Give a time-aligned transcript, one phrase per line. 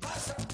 [0.00, 0.47] Passa.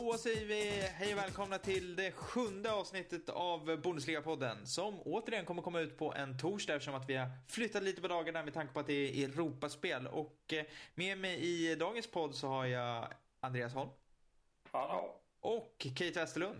[0.00, 5.62] Då säger vi hej och välkomna till det sjunde avsnittet av Bundesliga-podden som återigen kommer
[5.62, 8.72] komma ut på en torsdag eftersom att vi har flyttat lite på dagarna med tanke
[8.72, 10.06] på att det är Europaspel.
[10.06, 10.64] Och eh,
[10.94, 13.90] med mig i dagens podd så har jag Andreas Holm
[14.72, 15.20] Hallå.
[15.40, 16.58] och Kate Westerlund.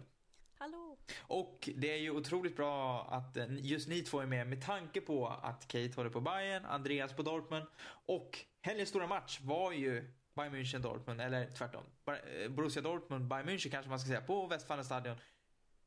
[0.59, 0.97] Hallå!
[1.21, 5.01] Och det är ju otroligt bra att eh, just ni två är med med tanke
[5.01, 7.67] på att Kate håller på Bayern, Andreas på Dortmund
[8.07, 11.85] och helgens stora match var ju Bayern München Dortmund, eller tvärtom.
[12.07, 15.17] Eh, Borussia Dortmund, Bayern München kanske man ska säga, på Westfalenstadion.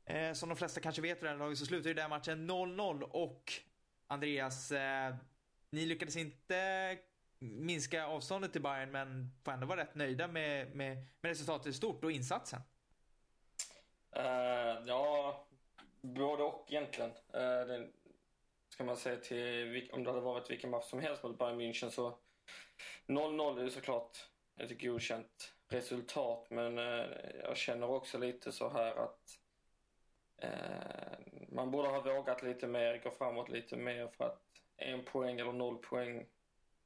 [0.04, 2.08] Eh, som de flesta kanske vet vid det här laget så slutar ju den här
[2.08, 3.52] matchen 0-0 och
[4.06, 5.14] Andreas, eh,
[5.70, 6.98] ni lyckades inte
[7.38, 11.72] minska avståndet till Bayern men får ändå vara rätt nöjda med, med, med resultatet i
[11.72, 12.60] stort och insatsen.
[14.16, 15.46] Uh, ja,
[16.00, 17.10] både och egentligen.
[17.10, 17.88] Uh, det,
[18.68, 21.90] ska man säga till om det hade varit vilken match som helst mot Bayern München
[21.90, 22.18] så
[23.06, 27.06] 0-0 är ju såklart ett godkänt resultat men eh,
[27.42, 29.38] jag känner också lite så här att
[30.36, 34.42] eh, man borde ha vågat lite mer, gå framåt lite mer för att
[34.76, 36.26] en poäng eller noll poäng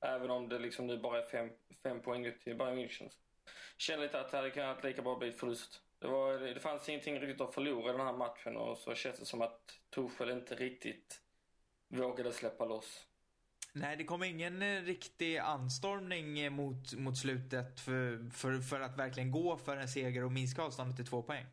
[0.01, 1.51] även om det liksom nu bara är fem,
[1.83, 3.11] fem poäng ut till Bayern München.
[3.79, 5.83] Känner lite att det hade kunnat lika bra bli förlust.
[5.99, 9.19] Det, var, det fanns ingenting riktigt att förlora i den här matchen och så känns
[9.19, 11.21] det som att Tuchel inte riktigt
[11.89, 13.07] vågade släppa loss.
[13.81, 18.99] Nej, det kom ingen eh, riktig anstormning eh, mot, mot slutet för, för, för att
[18.99, 21.47] verkligen gå för en seger och minska avståndet till två poäng.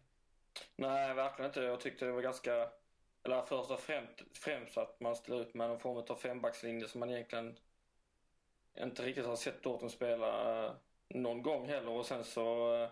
[0.75, 1.61] Nej, verkligen inte.
[1.61, 2.69] Jag tyckte det var ganska...
[3.23, 6.99] Eller först och främst, främst att man ställer ut med någon form av fembackslinje som
[6.99, 7.57] man egentligen
[8.79, 10.73] inte riktigt har sett Dortmund spela eh,
[11.09, 11.89] någon gång heller.
[11.89, 12.89] Och sen så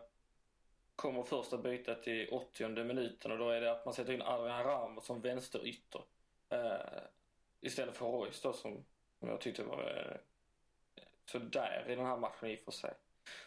[0.95, 4.63] kommer första bytet i 80 minuten och då är det att man sätter in Adrian
[4.63, 6.01] Ramos som vänsterytter.
[6.53, 7.01] Uh,
[7.61, 8.85] istället för Royce då som,
[9.23, 10.11] som jag tyckte var
[10.95, 12.93] eh, sådär i den här matchen i och för sig.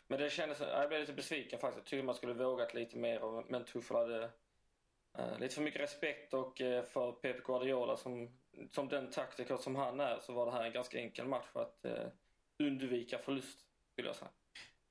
[0.07, 1.79] Men det kändes, jag blev lite besviken faktiskt.
[1.79, 4.31] Jag tyckte man skulle vågat lite mer men Tuchel hade
[5.19, 8.39] eh, lite för mycket respekt och eh, för Pep Guardiola som,
[8.73, 11.63] som den taktiker som han är så var det här en ganska enkel match för
[11.63, 12.09] att eh,
[12.59, 13.59] undvika förlust
[13.93, 14.31] skulle jag säga.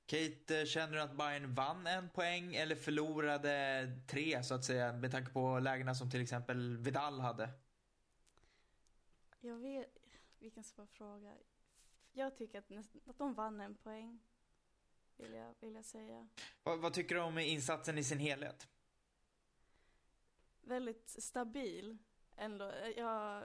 [0.06, 5.12] Kate, känner du att Bayern vann en poäng eller förlorade tre så att säga med
[5.12, 7.48] tanke på lägena som till exempel Vidal hade?
[9.40, 10.05] Jag vet...
[10.46, 11.36] Vilken svår fråga.
[12.12, 14.20] Jag tycker att, näst, att de vann en poäng.
[15.16, 16.28] Vill jag, vill jag säga.
[16.62, 18.68] Vad, vad tycker du om insatsen i sin helhet?
[20.60, 21.98] Väldigt stabil
[22.36, 22.64] ändå.
[22.96, 23.44] Jag,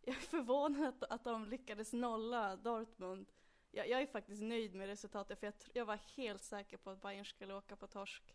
[0.00, 3.32] jag är förvånad att, att de lyckades nolla Dortmund.
[3.70, 7.02] Jag, jag är faktiskt nöjd med resultatet för jag, jag var helt säker på att
[7.02, 8.34] Bayern skulle åka på torsk.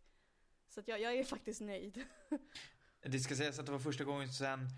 [0.67, 2.05] Så jag, jag är faktiskt nöjd.
[3.01, 4.69] Det ska sägas att det var första gången sedan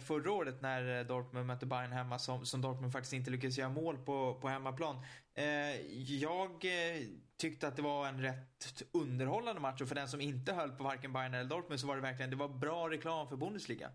[0.00, 3.68] förra året när eh, Dortmund mötte Bayern hemma som, som Dortmund faktiskt inte lyckades göra
[3.68, 4.96] mål på, på hemmaplan.
[5.34, 7.02] Eh, jag eh,
[7.36, 10.84] tyckte att det var en rätt underhållande match och för den som inte höll på
[10.84, 13.90] varken Bayern eller Dortmund så var det verkligen, det var bra reklam för Bundesliga.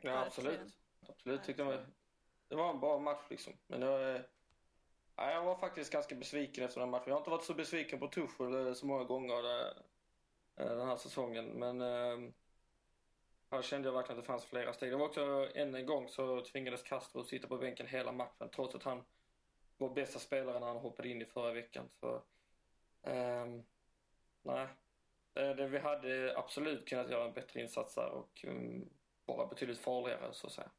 [0.00, 0.60] Ja, absolut.
[1.08, 1.80] Absolut tyckte jag.
[2.48, 3.52] Det var en bra match liksom.
[3.66, 4.20] Men det var, eh,
[5.16, 7.04] ja, jag var faktiskt ganska besviken efter den matchen.
[7.06, 9.72] Jag har inte varit så besviken på Tuchel eh, så många gånger eh,
[10.56, 11.44] eh, den här säsongen.
[11.46, 11.80] Men
[13.50, 14.90] här kände jag verkligen att det fanns flera steg.
[14.90, 18.74] Det var också än en gång så tvingades Castro sitta på bänken hela matchen trots
[18.74, 19.04] att han
[19.78, 21.88] var bästa spelaren när han hoppade in i förra veckan.
[22.00, 22.22] Så,
[23.02, 23.64] um,
[24.42, 24.66] nej.
[25.32, 28.88] Det, Det, vi hade absolut kunnat göra en bättre insats där och um,
[29.26, 30.70] vara betydligt farligare så att säga.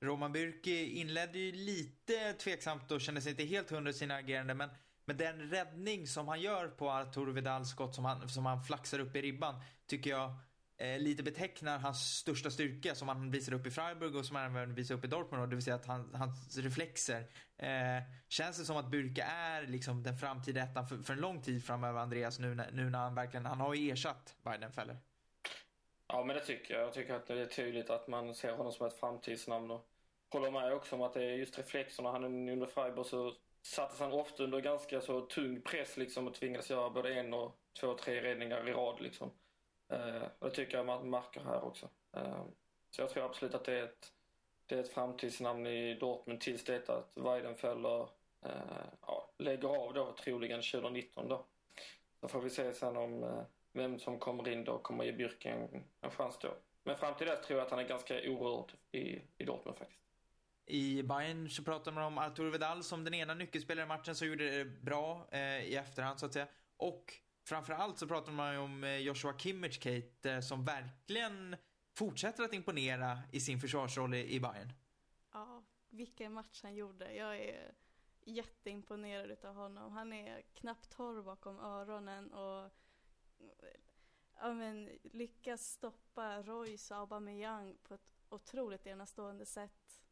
[0.00, 4.54] Roman Bürki inledde ju lite tveksamt och kände sig inte helt hundra i sina agerande
[4.54, 4.70] men
[5.04, 8.98] men den räddning som han gör på Arturo Vidals skott som han, som han flaxar
[8.98, 9.54] upp i ribban
[9.86, 10.32] tycker jag
[10.80, 14.56] eh, lite betecknar hans största styrka som han visar upp i Freiburg och som han
[14.56, 15.42] även visar upp i Dortmund.
[15.42, 17.20] Och det vill säga att han, hans reflexer.
[17.58, 21.42] Eh, känns det som att Bürki är liksom den framtida ettan för, för en lång
[21.42, 24.96] tid framöver Andreas nu, när- nu när han verkligen, han har ju ersatt Weidenfeller.
[26.06, 26.82] Ja, men det tycker jag.
[26.82, 29.70] Jag tycker att det är tydligt att man ser honom som ett framtidsnamn.
[29.70, 29.86] Och
[30.32, 32.12] håller med också om att det är just reflexerna.
[32.12, 36.70] Han under Freiburg så sattes han ofta under ganska så tung press liksom och tvingades
[36.70, 39.30] göra både en och två, tre räddningar i rad liksom.
[39.90, 41.88] Eh, och det tycker jag man märker här också.
[42.12, 42.44] Eh,
[42.90, 44.12] så jag tror absolut att det är ett,
[44.66, 48.08] det är ett framtidsnamn i Dortmund tills det att Weidenfeller
[48.44, 51.46] eh, ja, lägger av då troligen 2019 då.
[52.20, 53.42] Så får vi se sen om eh,
[53.72, 56.54] vem som kommer in då och kommer ge Bürki en, en chans då.
[56.84, 60.00] Men fram till dess tror jag att han är ganska orörd i, i Dortmund faktiskt.
[60.66, 64.28] I Bayern så pratar man om Arturo Vidal som den ena nyckelspelaren i matchen som
[64.28, 66.46] gjorde det bra eh, i efterhand så att säga.
[66.76, 67.14] Och
[67.50, 71.56] framförallt så pratar man ju om eh, Joshua Kimmich, Kate, eh, som verkligen
[71.94, 74.72] fortsätter att imponera i sin försvarsroll i, i Bayern.
[75.32, 77.14] Ja, vilken match han gjorde.
[77.14, 77.74] Jag är
[78.24, 79.92] jätteimponerad utav honom.
[79.92, 82.70] Han är knappt torr bakom öronen och
[84.40, 90.02] ja, men, lyckas stoppa Royce och Aubameyang på ett otroligt enastående sätt.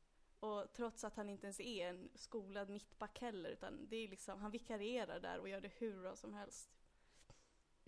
[0.40, 4.40] Och trots att han inte ens är en skolad mittback heller, utan det är liksom,
[4.40, 6.77] han vikarierar där och gör det hur bra som helst.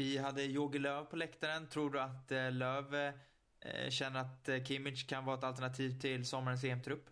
[0.01, 1.69] Vi hade Jogi Löw på läktaren.
[1.69, 3.13] Tror du att eh, Löw
[3.61, 7.11] eh, känner att eh, Kimmich kan vara ett alternativ till sommarens EM-trupp?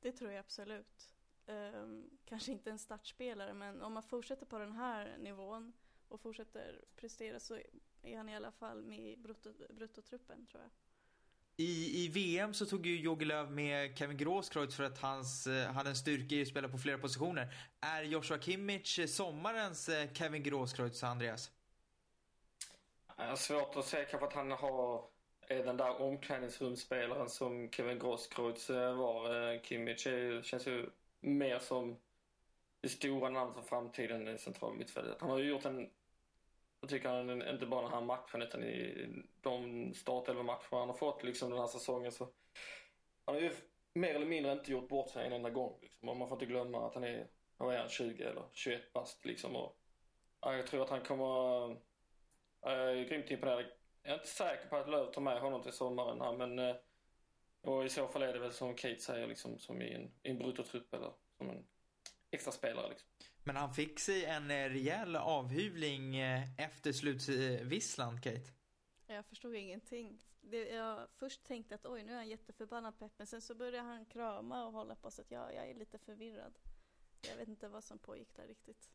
[0.00, 1.14] Det tror jag absolut.
[1.46, 5.72] Um, kanske inte en startspelare, men om man fortsätter på den här nivån
[6.08, 7.58] och fortsätter prestera så
[8.02, 10.70] är han i alla fall med i brutto, bruttotruppen, tror jag.
[11.56, 15.72] I, I VM så tog ju Jogi Löw med Kevin Grosskreutz för att hans eh,
[15.72, 17.54] hade en styrka i att spela på flera positioner.
[17.80, 21.50] Är Joshua Kimmich sommarens Kevin Grosskreutz, Andreas?
[23.16, 25.04] Jag har svårt att säga kanske att han har,
[25.48, 29.52] är den där omklädningsrumsspelaren som Kevin Grosskreutz var.
[29.52, 30.90] Eh, Kimmich är, känns ju
[31.20, 31.96] mer som
[32.80, 35.16] det stora namnet för framtiden i central mittfältet.
[35.20, 35.90] Han har ju gjort en,
[36.80, 39.06] jag tycker han, inte bara den här matchen utan i
[39.40, 42.28] de startelva-matcher han har fått liksom den här säsongen så
[43.24, 43.50] han har ju
[43.94, 45.78] mer eller mindre inte gjort bort sig en enda gång.
[45.82, 46.08] Liksom.
[46.08, 47.26] Och man får inte glömma att han är,
[47.56, 49.56] vad är han, 20 eller 21 bast liksom.
[49.56, 49.76] Och,
[50.40, 51.76] ja, jag tror att han kommer
[52.72, 53.64] jag är grymt imponerad.
[54.02, 56.76] Jag är inte säker på att Löv tar med honom till sommaren här, men eh,
[57.64, 60.30] och i så fall är det väl som Kate säger, liksom, som i en, i
[60.30, 61.66] en bruttotrupp eller som en
[62.30, 62.88] extra spelare.
[62.88, 63.08] Liksom.
[63.44, 68.52] Men han fick sig en eh, rejäl avhyvling eh, efter slutvisslan, Kate.
[69.06, 70.20] Jag förstod ingenting.
[70.40, 73.88] Det, jag först tänkte att oj, nu är han jätteförbannad pepp, men sen så började
[73.88, 76.58] han krama och hålla på så att jag, jag är lite förvirrad.
[77.28, 78.90] Jag vet inte vad som pågick där riktigt.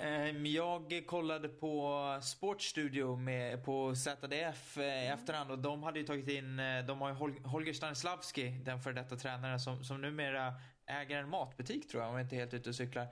[0.00, 5.50] Ehm, Jag kollade på Sportstudio med, på ZDF eh, i efterhand.
[5.50, 8.94] Och de hade ju tagit in, eh, de har ju Hol- Holger Stanislavski, den före
[8.94, 10.54] detta tränaren som, som numera
[10.86, 13.06] äger en matbutik tror jag, om jag inte är helt ute och cyklar.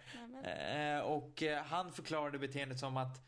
[0.44, 3.22] Eh, och eh, han förklarade beteendet som att eh,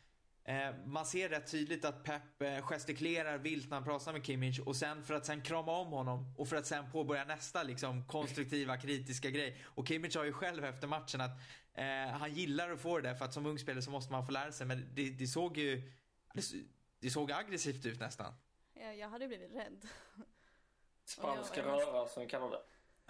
[0.85, 4.75] man ser rätt tydligt att Pep eh, gestikulerar vilt när han pratar med Kimmich och
[4.75, 8.77] sen för att sen krama om honom och för att sen påbörja nästa liksom konstruktiva
[8.77, 9.65] kritiska grej.
[9.65, 11.31] Och Kimmich har ju själv efter matchen att
[11.73, 14.25] eh, han gillar att få det där för att som ung spelare så måste man
[14.25, 15.91] få lära sig men det, det såg ju
[16.33, 16.53] det, s-
[16.99, 18.33] det såg aggressivt ut nästan.
[18.73, 19.87] jag, jag hade blivit rädd.
[21.05, 22.61] Spanska röra som vi kallar det.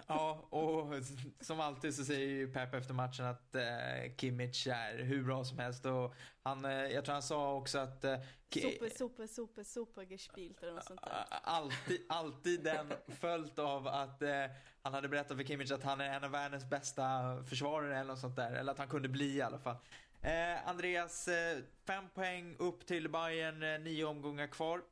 [0.06, 0.94] Ja, och
[1.40, 5.58] som alltid så säger ju Pep efter matchen att eh, Kimmich är hur bra som
[5.58, 8.16] helst och han, eh, jag tror han sa också att eh,
[8.54, 11.24] Super, super, super, super gespielt eller något sånt där.
[11.30, 14.44] Alltid, alltid den följt av att eh,
[14.82, 17.02] han hade berättat för Kimmich att han är en av världens bästa
[17.48, 18.52] försvarare eller något sånt där.
[18.52, 19.76] Eller att han kunde bli i alla fall.
[20.22, 24.82] Eh, Andreas, eh, fem poäng upp till Bayern, eh, nio omgångar kvar.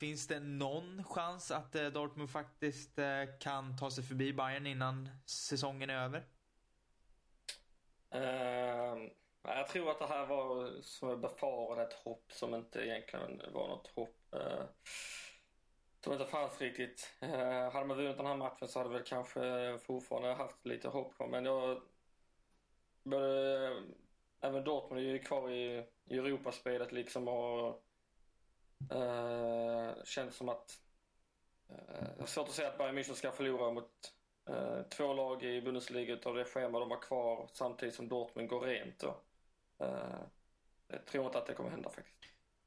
[0.00, 5.08] Finns det någon chans att eh, Dortmund faktiskt eh, kan ta sig förbi Bayern innan
[5.26, 6.18] säsongen är över?
[8.14, 9.08] Uh,
[9.42, 13.68] jag tror att det här var, som jag befarade, ett hopp som inte egentligen var
[13.68, 14.16] något hopp.
[14.34, 14.64] Uh,
[16.04, 17.14] som inte fanns riktigt.
[17.22, 21.16] Uh, hade man vunnit den här matchen så hade väl kanske fortfarande haft lite hopp
[21.16, 21.28] kvar.
[21.28, 21.82] Men jag...
[23.02, 23.82] Både,
[24.40, 27.86] även Dortmund är ju kvar i, i Europaspelet liksom och
[28.92, 30.78] uh, känns som att
[31.70, 34.14] uh, svårt att säga att Bayern München ska förlora mot
[34.50, 38.60] Eh, två lag i Bundesliga utav det schema de har kvar samtidigt som Dortmund går
[38.60, 39.02] rent.
[39.02, 40.20] Eh,
[40.88, 42.16] jag tror inte att det kommer hända faktiskt.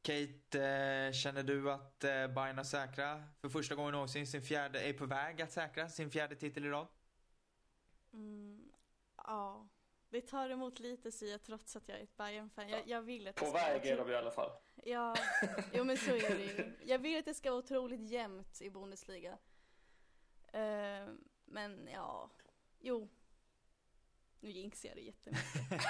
[0.02, 5.06] Kate, känner du att Bayern är säkra för första gången någonsin sin fjärde, är på
[5.06, 6.88] väg att säkra sin fjärde titel i rad?
[8.14, 8.72] Mm,
[9.18, 9.68] ja,
[10.10, 12.70] det tar emot lite jag trots att jag är ett Bayern-fan.
[12.70, 14.52] Jag, jag vill att På väg är de i alla fall.
[14.86, 15.16] Ja,
[15.74, 16.72] jo men så är det ju.
[16.86, 19.38] Jag vill att det ska vara otroligt jämnt i Bundesliga.
[20.54, 21.08] Eh,
[21.46, 22.30] men ja,
[22.80, 23.10] jo.
[24.40, 25.82] Nu jinxar jag det jättemycket.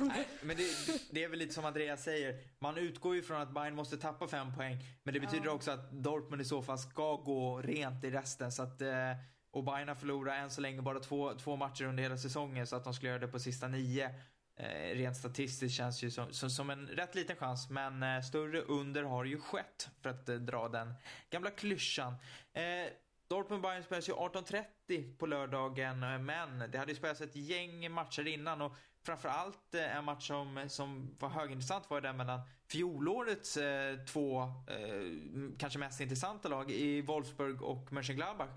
[0.00, 0.64] Nej, men det,
[1.10, 2.44] det är väl lite som Andreas säger.
[2.58, 4.78] Man utgår ju från att Bayern måste tappa fem poäng.
[5.02, 5.50] Men det betyder Ja.
[5.52, 8.52] också att Dortmund i så fall ska gå rent i resten.
[8.52, 9.12] Så att, eh,
[9.50, 12.66] och Bayern har förlorat än så länge bara två, två matcher under hela säsongen.
[12.66, 14.14] Så att de skulle göra det på sista nio.
[14.56, 17.70] Eh, rent statistiskt känns ju som, som, som en rätt liten chans.
[17.70, 19.88] Men eh, större under har ju skett.
[20.02, 20.94] För att eh, dra den
[21.30, 22.14] gamla klyschan.
[22.52, 22.62] Eh,
[23.28, 28.26] Dortmund-Bayern spelas ju 18.30 på lördagen, eh, men det hade ju spelats ett gäng matcher
[28.26, 28.72] innan och
[29.06, 34.42] framförallt eh, en match som, som var högintressant var ju den mellan fjolårets eh, två,
[34.42, 38.48] eh, kanske mest intressanta lag i Wolfsburg och Mönchengladbach.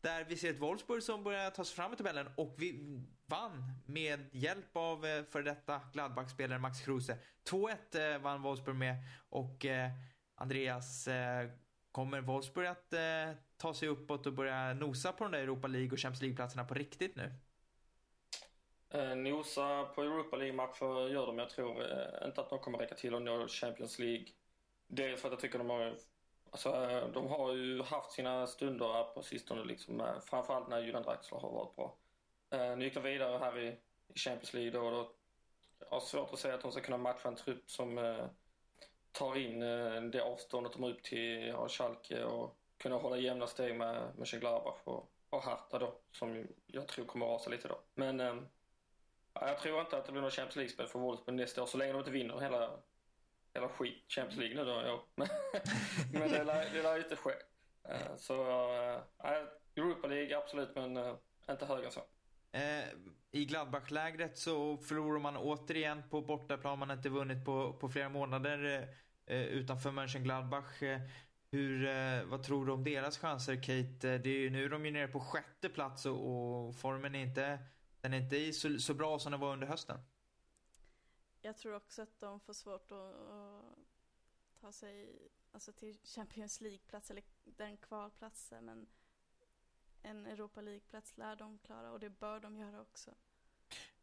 [0.00, 3.72] Där vi ser ett Wolfsburg som börjar ta sig fram i tabellen och vi vann
[3.86, 7.18] med hjälp av eh, för detta Gladbach-spelare Max Kruse.
[7.50, 8.96] 2-1 eh, vann Wolfsburg med
[9.28, 9.90] och eh,
[10.34, 11.50] Andreas, eh,
[11.92, 13.00] kommer Wolfsburg att eh,
[13.56, 16.74] ta sig uppåt och börja nosa på de där Europa League och Champions League-platserna på
[16.74, 17.32] riktigt nu?
[18.90, 21.38] Eh, nosa på Europa League-matcher gör de.
[21.38, 21.82] Jag tror
[22.26, 24.26] inte att de kommer räcka till att nå Champions League.
[24.86, 25.96] Dels för att jag tycker de har,
[26.50, 26.70] alltså,
[27.14, 31.50] de har ju haft sina stunder här på sistone, liksom, framförallt när Julian Draxler har
[31.50, 31.96] varit bra.
[32.50, 33.68] Eh, nu gick de vidare här i,
[34.14, 35.14] i Champions League då, och då.
[35.78, 38.26] Jag har svårt att säga att de ska kunna matcha en trupp som eh,
[39.12, 43.46] tar in eh, det avståndet de har upp till ja, Schalke och kunna hålla jämna
[43.46, 47.80] steg med Mönchengladbach och, och Hertha då, som jag tror kommer rasa lite då.
[47.94, 48.36] Men eh,
[49.32, 51.92] jag tror inte att det blir något Champions League-spel för Wolfsburg nästa år, så länge
[51.92, 52.70] de inte vinner hela,
[53.54, 54.82] hela skit Champions League nu då.
[54.86, 55.04] Ja.
[56.12, 57.32] men det lär, det lär ju inte ske.
[57.88, 59.42] Eh, så eh,
[59.76, 61.14] Europa League, absolut, men eh,
[61.50, 62.00] inte högre än så.
[62.52, 62.84] Eh,
[63.30, 66.78] I Gladbach-lägret så förlorar man återigen på bortaplan.
[66.78, 68.64] Man har inte vunnit på, på flera månader
[69.26, 70.82] eh, eh utanför Mönchengladbach.
[70.82, 71.00] Eh,
[71.50, 74.10] hur, eh, vad tror du om deras chanser, Kate?
[74.10, 77.14] Eh, det är ju, nu är de ju nere på sjätte plats och, och formen
[77.14, 77.58] är inte,
[78.00, 80.00] den är inte i så, så bra som den var under hösten.
[81.40, 83.78] Jag tror också att de får svårt att, att
[84.60, 85.18] ta sig
[85.52, 88.64] alltså till Champions League-plats eller den kvalplatsen.
[88.64, 88.86] Men
[90.08, 93.10] en Europa League-plats lär de klara och det bör de göra också.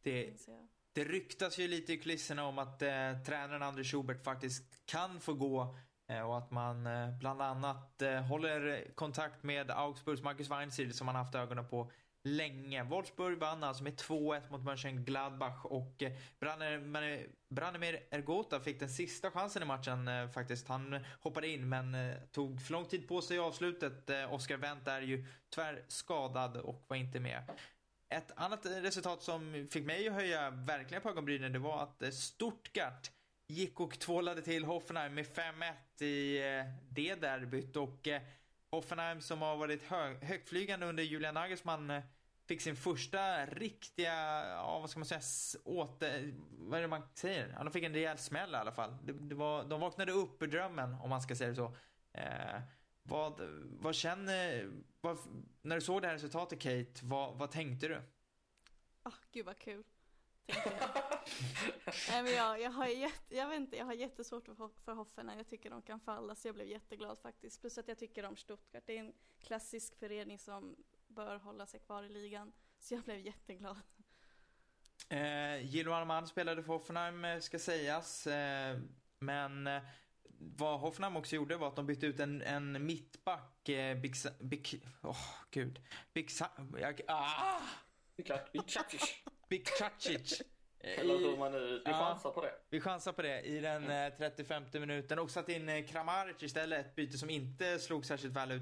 [0.01, 0.47] Det.
[0.93, 5.33] Det ryktas ju lite i kulisserna om att eh, tränaren Anders Schubert faktiskt kan få
[5.33, 10.93] gå eh, och att man eh, bland annat eh, håller kontakt med Augsburgs Marcus Weinziel
[10.93, 11.91] som man haft ögonen på
[12.25, 12.83] länge.
[12.83, 16.11] Wolfsburg vann alltså med 2-1 mot Mönchengladbach och eh,
[17.49, 20.67] Branimir, Ergota fick den sista chansen i matchen eh, faktiskt.
[20.67, 24.09] Han hoppade in men eh, tog för lång tid på sig i avslutet.
[24.29, 27.43] Oscar Wendt är ju tyvärr skadad och var inte med.
[28.09, 33.11] Ett annat resultat som fick mig att höja verkligen på ögonbrynen det var att Stuttgart
[33.47, 36.39] gick och tvålade till Hoffenheim med 5-1 i
[36.89, 38.07] det derbyt och
[38.75, 42.03] Hoffenheim som har varit hög, högtflygande under Julian Nagelsmann eh,
[42.47, 45.21] fick sin första riktiga, ja vad ska man säga,
[45.63, 47.53] åter, vad är det man säger?
[47.57, 48.97] Ja, de fick en rejäl smäll i alla fall.
[49.03, 51.75] Det, det var, de vaknade upp ur drömmen om man ska säga det så.
[52.11, 52.61] Eh,
[53.03, 53.41] vad,
[53.79, 54.71] vad känner,
[55.01, 55.17] vad,
[55.61, 58.01] när du såg det här resultatet Kate, vad, vad tänkte du?
[59.03, 59.83] Oh, gud vad kul.
[60.45, 60.57] jag.
[62.09, 65.37] Nej, men jag, jag, har jätte, jag, vet inte, jag har jättesvårt för, för Hoffenheim.
[65.37, 67.61] Jag tycker de kan falla så jag blev jätteglad faktiskt.
[67.61, 68.83] Plus att jag tycker om Stuttgart.
[68.85, 70.75] Det är en klassisk förening som
[71.15, 72.53] bör hålla sig kvar i ligan.
[72.79, 73.77] Så jag blev jätteglad.
[75.09, 78.27] Eh, Gillo Alman spelade för Hoffenheim eh, ska sägas.
[78.27, 78.77] Eh,
[79.19, 79.81] men eh,
[80.39, 83.69] vad Hoffenheim också gjorde var att de bytte ut en, en mittback.
[83.69, 85.17] Eh, Big, Sa- Big, åh
[85.51, 85.81] gud.
[86.13, 87.59] Big, Sa- jag, ah,
[88.17, 88.45] Vilka-
[89.49, 90.41] Big Cacic.
[90.79, 91.91] Eh, Eller hur man nu, vi Ja.
[91.99, 92.53] chansar på det.
[92.69, 96.85] Vi chansar på det i den eh, 35 minuten och satt in eh, Kramaric istället.
[96.85, 98.61] Ett byte som inte slog särskilt väl ut.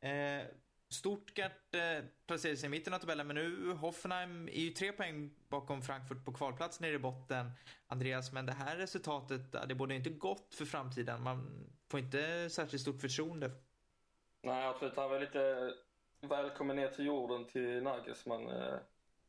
[0.00, 0.46] Eh,
[0.92, 5.30] Stuttgart eh, placerade sig i mitten av tabellen men nu Hoffenheim är ju tre poäng
[5.48, 7.50] bakom Frankfurt på kvalplats nere i botten.
[7.86, 11.22] Andreas, men det här resultatet, det borde inte gott för framtiden.
[11.22, 13.50] Man får inte särskilt stort förtroende.
[14.42, 14.96] Nej, absolut.
[14.96, 15.74] Han var lite
[16.20, 18.74] välkommen ner till jorden till Nagelsmann eh,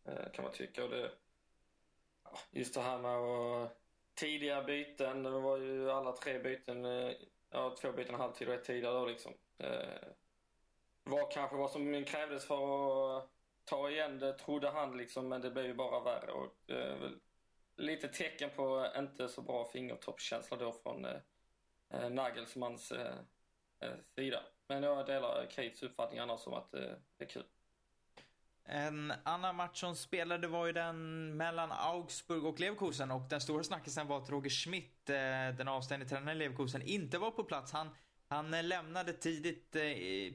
[0.05, 0.83] eh, kan man tycka.
[0.83, 1.11] Och det,
[2.51, 3.77] just det här med att
[4.13, 5.23] tidiga byten.
[5.23, 7.11] Det var ju alla tre byten, eh,
[7.49, 9.33] ja, två byten halvtid och ett tidigare då liksom.
[9.57, 10.07] Eh,
[11.03, 13.29] var kanske vad som krävdes för att
[13.65, 16.31] ta igen det, trodde han liksom, men det blev ju bara värre.
[16.31, 17.20] Och, eh, väl
[17.75, 21.17] lite tecken på inte så bra fingertoppskänsla då från eh,
[21.89, 23.15] eh Nagelsmans eh,
[23.79, 24.43] eh, sida.
[24.67, 26.81] Men jag delar Kates uppfattning annars om att eh,
[27.17, 27.43] det är kul.
[28.63, 33.63] En annan match som spelade var ju den mellan Augsburg och Leverkusen och den stora
[33.63, 35.15] snackisen var att Roger Schmidt, eh,
[35.58, 37.72] den avstängde tränaren i Leverkusen, inte var på plats.
[37.72, 37.89] Han,
[38.31, 39.81] han eh, lämnade tidigt, eh,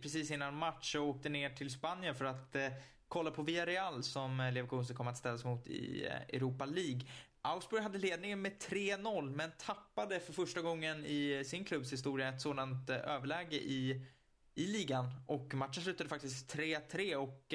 [0.02, 2.68] precis innan match och åkte ner till Spanien för att eh,
[3.08, 7.00] kolla på Villarreal som Leverkusen kommer att ställas mot i Europa League.
[7.42, 12.40] Augsburg hade ledningen med 3-0 men tappade för första gången i sin klubbs historia ett
[12.40, 14.06] sådant överläge i,
[14.54, 15.10] i ligan.
[15.26, 17.54] Och matchen slutade faktiskt 3-3 och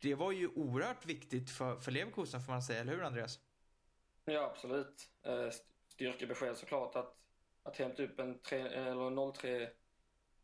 [0.00, 3.38] det var ju oerhört viktigt för, för Leverkusen får man säga, eller hur Andreas?
[4.24, 5.08] Ja, absolut.
[5.88, 7.14] Styrkebesked såklart att,
[7.62, 9.70] att hämta upp en 3, eller 03,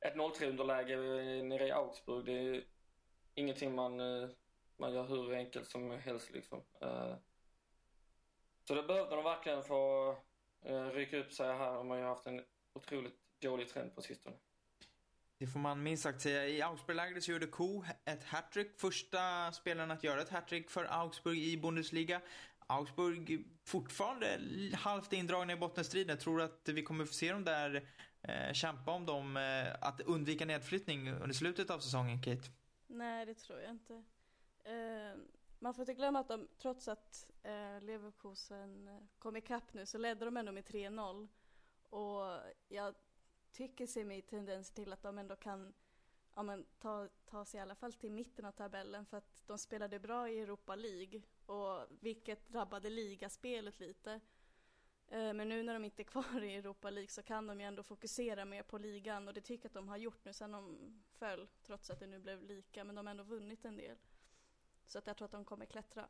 [0.01, 0.97] ett 0-3 underläge
[1.43, 2.25] nere i Augsburg.
[2.25, 2.65] Det är ju
[3.35, 4.29] ingenting man, eh,
[4.77, 6.63] man gör hur enkelt som helst liksom.
[6.81, 7.17] Eh,
[8.65, 10.11] så det behövde de verkligen få
[10.65, 11.75] eh, rycka upp sig här.
[11.75, 14.37] De har ju haft en otroligt dålig trend på sistone.
[15.39, 16.49] Det får man minst sagt säga.
[16.49, 18.81] I Augsburg-lägret så gjorde Ko ett hattrick.
[18.81, 22.21] Första spelaren att göra ett hattrick för Augsburg i Bundesliga.
[22.75, 24.41] Augsburg fortfarande
[24.75, 26.19] halvt indragna i bottenstriden.
[26.19, 27.89] Tror du att vi kommer få se dem där
[28.23, 32.51] eh, kämpa om dem, eh, att undvika nedflyttning under slutet av säsongen, Kate?
[32.87, 33.95] Nej, det tror jag inte.
[34.65, 35.19] Eh,
[35.59, 40.25] man får inte glömma att de, trots att eh, Leverkusen kom ikapp nu, så ledde
[40.25, 41.29] de ändå med 3-0.
[41.91, 42.95] Och jag
[43.53, 45.75] tycker sig mig tendenser till att de ändå kan
[46.35, 49.59] ja, men, ta, ta sig i alla fall till mitten av tabellen för att de
[49.59, 54.21] spelade bra i Europa League och vilket drabbade ligaspelet lite.
[55.09, 57.67] Eh, men nu när de inte är kvar i Europa League så kan de ju
[57.67, 60.53] ändå fokusera mer på ligan och det tycker jag att de har gjort nu sen
[60.53, 60.79] de
[61.19, 63.97] föll trots att det nu blev lika men de har ändå vunnit en del.
[64.87, 66.09] Så att jag tror att de kommer klättra.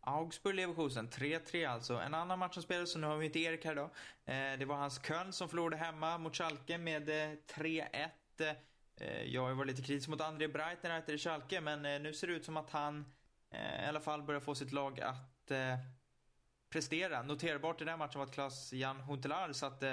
[0.00, 1.94] Augsburg-Leverkusen, 3-3 alltså.
[1.94, 3.90] En annan match som spelades, så nu har vi inte Erik här då.
[4.24, 8.10] Eh, det var hans Köln som förlorade hemma mot Schalke med eh, 3-1.
[9.24, 12.26] Jag har ju varit lite kritisk mot André Breitner här i Schalke, men nu ser
[12.26, 13.04] det ut som att han
[13.50, 15.78] eh, i alla fall börjar få sitt lag att eh,
[16.70, 17.22] prestera.
[17.22, 19.90] Noterbart i den här matchen var att Klas-Jan Huntelaar satte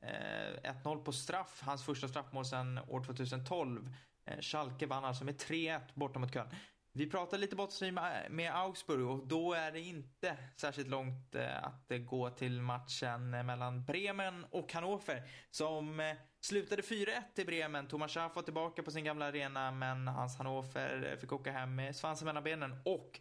[0.00, 3.94] eh, 1-0 på straff, hans första straffmål sedan år 2012.
[4.24, 6.48] Eh, Schalke vann alltså med 3-1 borta mot Köln.
[6.92, 11.64] Vi pratade lite bottenstrid med, med Augsburg och då är det inte särskilt långt eh,
[11.64, 17.44] att eh, gå till matchen eh, mellan Bremen och Hannover som eh, slutade 4-1 i
[17.44, 17.86] Bremen.
[17.86, 21.74] Thomas Schaff var tillbaka på sin gamla arena men hans Hannover eh, fick åka hem
[21.74, 23.20] med svansen mellan benen och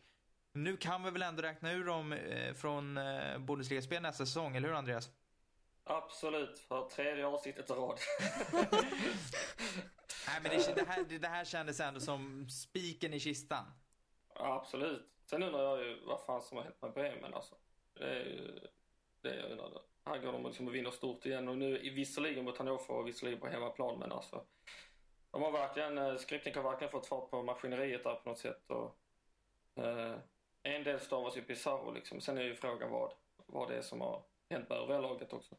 [0.54, 4.68] nu kan vi väl ändå räkna ur dem eh, från eh, Bundesliga-spel nästa säsong, eller
[4.68, 5.10] hur Andreas?
[5.84, 8.00] Absolut, för tredje avsnittet i rad.
[10.28, 13.66] Nej men det, det, här, det, det här kändes ändå som spiken i kistan.
[14.36, 15.10] Ja, absolut.
[15.26, 17.56] Sen undrar jag ju vad fan som har hänt med Bremen alltså.
[17.94, 18.60] Det är ju
[19.22, 19.70] det jag undrar.
[20.06, 23.40] Här går de liksom och vinner stort igen och nu visserligen mot Hannover och visserligen
[23.40, 24.46] på hemmaplan men alltså.
[25.32, 28.72] De har verkligen, eh, Skripnik har verkligen fått fart på maskineriet där på något sätt
[28.72, 28.98] och
[29.84, 30.16] eh,
[30.64, 32.22] en del stavas ju Pizarro liksom.
[32.22, 33.14] Sen är ju frågan vad,
[33.46, 35.56] vad det är som har hänt med övriga laget också.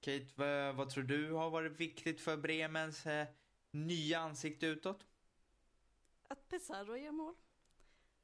[0.00, 3.26] Kate, vad, vad tror du har varit viktigt för Bremens eh,
[3.70, 5.06] nya ansikte utåt?
[6.28, 7.34] Att Pesaro gör mål.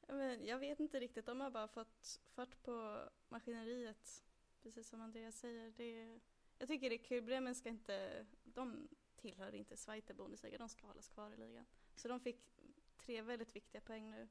[0.07, 4.23] Jag vet, jag vet inte riktigt, de har bara fått fart på maskineriet.
[4.63, 5.71] Precis som Andreas säger.
[5.71, 6.19] Det,
[6.57, 10.87] jag tycker det är kul, Bremen ska inte, de tillhör inte Zweite Bundesliga, de ska
[10.87, 11.65] hållas kvar i ligan.
[11.95, 12.41] Så de fick
[12.97, 14.27] tre väldigt viktiga poäng nu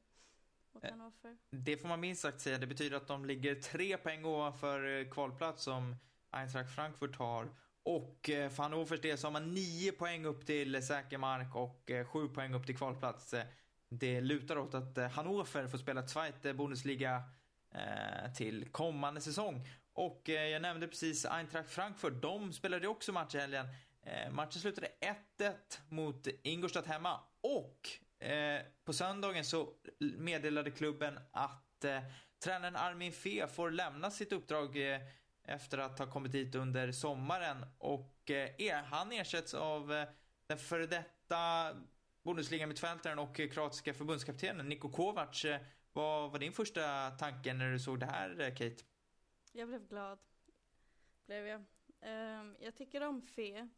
[0.72, 0.90] mot Eh.
[0.90, 1.38] Hannover.
[1.50, 2.58] Det får man minst sagt säga.
[2.58, 5.96] Det betyder att de ligger tre poäng ovanför eh, kvalplats som
[6.34, 7.48] Eintracht Frankfurt har.
[7.84, 11.90] Och för Hannovers del så har man nio poäng upp till eh, säker mark och
[11.90, 13.34] eh, sju poäng upp till kvalplats.
[13.34, 13.46] Eh,
[13.88, 17.22] det lutar åt att eh, Hannover får spela Zweite Bundesliga
[18.36, 19.68] till kommande säsong.
[19.92, 22.22] Och jag nämnde precis Eintracht Frankfurt.
[22.22, 23.66] De spelade också match i helgen.
[24.30, 24.88] Matchen slutade
[25.38, 25.52] 1-1
[25.88, 27.20] mot Ingolstadt hemma.
[27.40, 27.88] Och
[28.84, 29.68] på söndagen så
[29.98, 31.84] meddelade klubben att
[32.44, 34.78] tränaren Armin Fee får lämna sitt uppdrag
[35.44, 37.66] efter att ha kommit hit under sommaren.
[37.78, 40.08] Och eh, han ersätts av eh,
[40.46, 41.74] den före detta
[42.24, 45.44] Bundesliga-mittfältaren och eh, kroatiska förbundskaptenen Niko Kovac.
[45.44, 45.60] Eh,
[45.92, 48.84] vad var din första tanke när du såg det här, eh, Kate?
[49.52, 50.18] Jag blev glad.
[51.26, 51.64] Blev jag.
[52.00, 53.68] Ehm, jag tycker om Fe.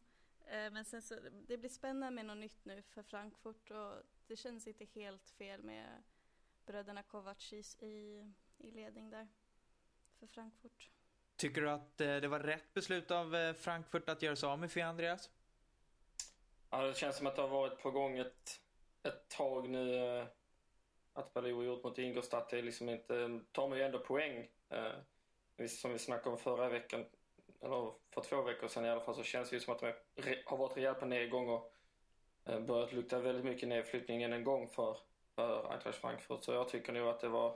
[0.49, 1.15] Men sen så,
[1.47, 5.63] det blir spännande med något nytt nu för Frankfurt och det känns inte helt fel
[5.63, 6.03] med
[6.65, 8.25] bröderna Kovacis i,
[8.57, 9.27] i ledning där
[10.19, 10.89] för Frankfurt.
[11.37, 14.59] Tycker du att eh, det var rätt beslut av eh, Frankfurt att göra sig av
[14.59, 15.29] med Fia Andreas?
[16.69, 18.59] Ja, det känns som att det har varit på gång ett,
[19.03, 19.95] ett tag nu.
[19.95, 20.25] Eh,
[21.13, 24.47] att Baloo gjort mot Ingolstadt det är liksom inte, tar man ju ändå poäng.
[25.67, 27.05] Som vi snackade om förra veckan,
[27.61, 29.93] eller för två veckor sedan i alla fall, så känns det ju som att de
[30.45, 31.73] har varit rejält på nedgång och
[32.43, 34.97] börjat lukta väldigt mycket nedflyttning än en gång för,
[35.35, 36.43] för Eintracht Frankfurt.
[36.43, 37.55] Så jag tycker nog att det var,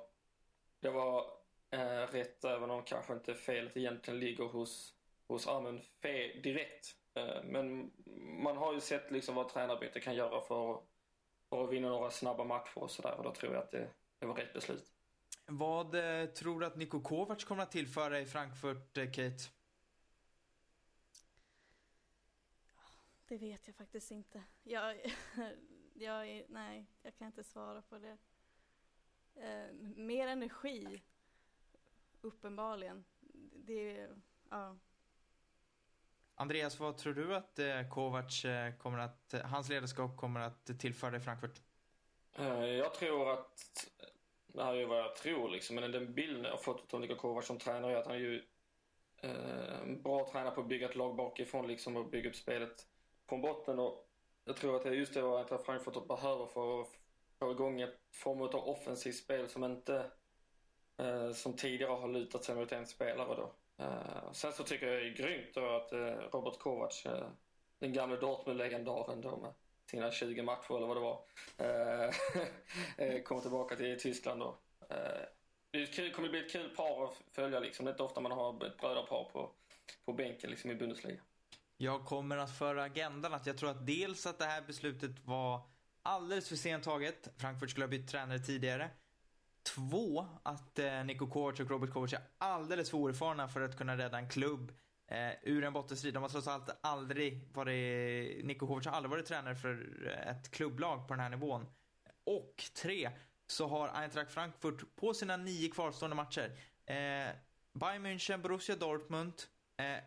[0.79, 1.40] det var
[1.71, 4.95] eh, rätt, även om kanske inte felet egentligen ligger hos,
[5.27, 6.95] hos Armen Fe direkt.
[7.13, 7.91] Eh, Men
[8.43, 10.83] man har ju sett liksom vad tränarbyte kan göra för, att-
[11.49, 14.25] för att vinna några snabba matcher och sådär och då tror jag att det, det
[14.25, 14.91] var rätt beslut.
[15.45, 19.43] Vad eh, tror du att Niko Kovac kommer att tillföra i Frankfurt, eh, Kate?
[23.27, 24.43] Det vet jag faktiskt inte.
[24.63, 24.95] Jag,
[25.93, 28.17] jag är, nej, jag kan inte svara på det.
[29.35, 31.01] Eh, mer energi,
[32.21, 33.05] uppenbarligen.
[33.53, 34.07] Det,
[34.49, 34.77] ja.
[36.35, 40.79] Andreas, vad tror du att eh, Kovac eh, kommer att, eh, hans ledarskap kommer att
[40.79, 41.61] tillföra i Frankfurt?
[42.77, 43.89] Jag tror att,
[44.47, 46.99] det här är ju vad jag tror liksom, men den bilden jag har fått av
[46.99, 48.43] Niko Kovac som tränare är att han är ju
[49.17, 52.87] en bra tränare på att bygga ett lag bakifrån liksom och bygga upp spelet
[53.29, 54.07] från botten och
[54.45, 56.87] jag tror att det är just det vad Frankfurt behöver för att
[57.39, 60.11] få igång ett form av offensivt spel som inte
[61.01, 63.53] eh, som tidigare har lutat sig mot en spelare då.
[63.83, 65.99] Eh, sen så tycker jag det är grymt då att eh,
[66.31, 67.27] Robert Kovac, eh,
[67.79, 69.53] den gamle Dortmund-legendaren då med
[69.85, 71.23] sina 20 matcher eller vad det var,
[72.97, 74.57] eh, kommer tillbaka till Tyskland då.
[75.71, 77.85] Det kul, kommer bli ett kul par att följa liksom.
[77.85, 79.51] Det är inte ofta man har ett brödrapar på,
[80.05, 81.21] på bänken liksom i Bundesliga.
[81.77, 85.61] Jag kommer att föra agendan att jag tror att dels att det här beslutet var
[86.03, 87.29] alldeles för sent taget.
[87.37, 88.89] Frankfurt skulle ha bytt tränare tidigare.
[89.63, 93.97] Två, att eh, Niko Kovac och Robert Kovac är alldeles för oerfarna för att kunna
[93.97, 94.71] rädda en klubb
[95.07, 96.13] eh, ur en bottenstrid.
[96.13, 101.07] De har trots allt aldrig varit, Niko Kovac har aldrig varit tränare för ett klubblag
[101.07, 101.65] på den här nivån.
[102.23, 103.11] Och tre,
[103.47, 107.35] så har Eintracht Frankfurt på sina nio kvarstående matcher eh,
[107.73, 109.33] Bayern München, Borussia Dortmund,
[109.77, 110.03] eh,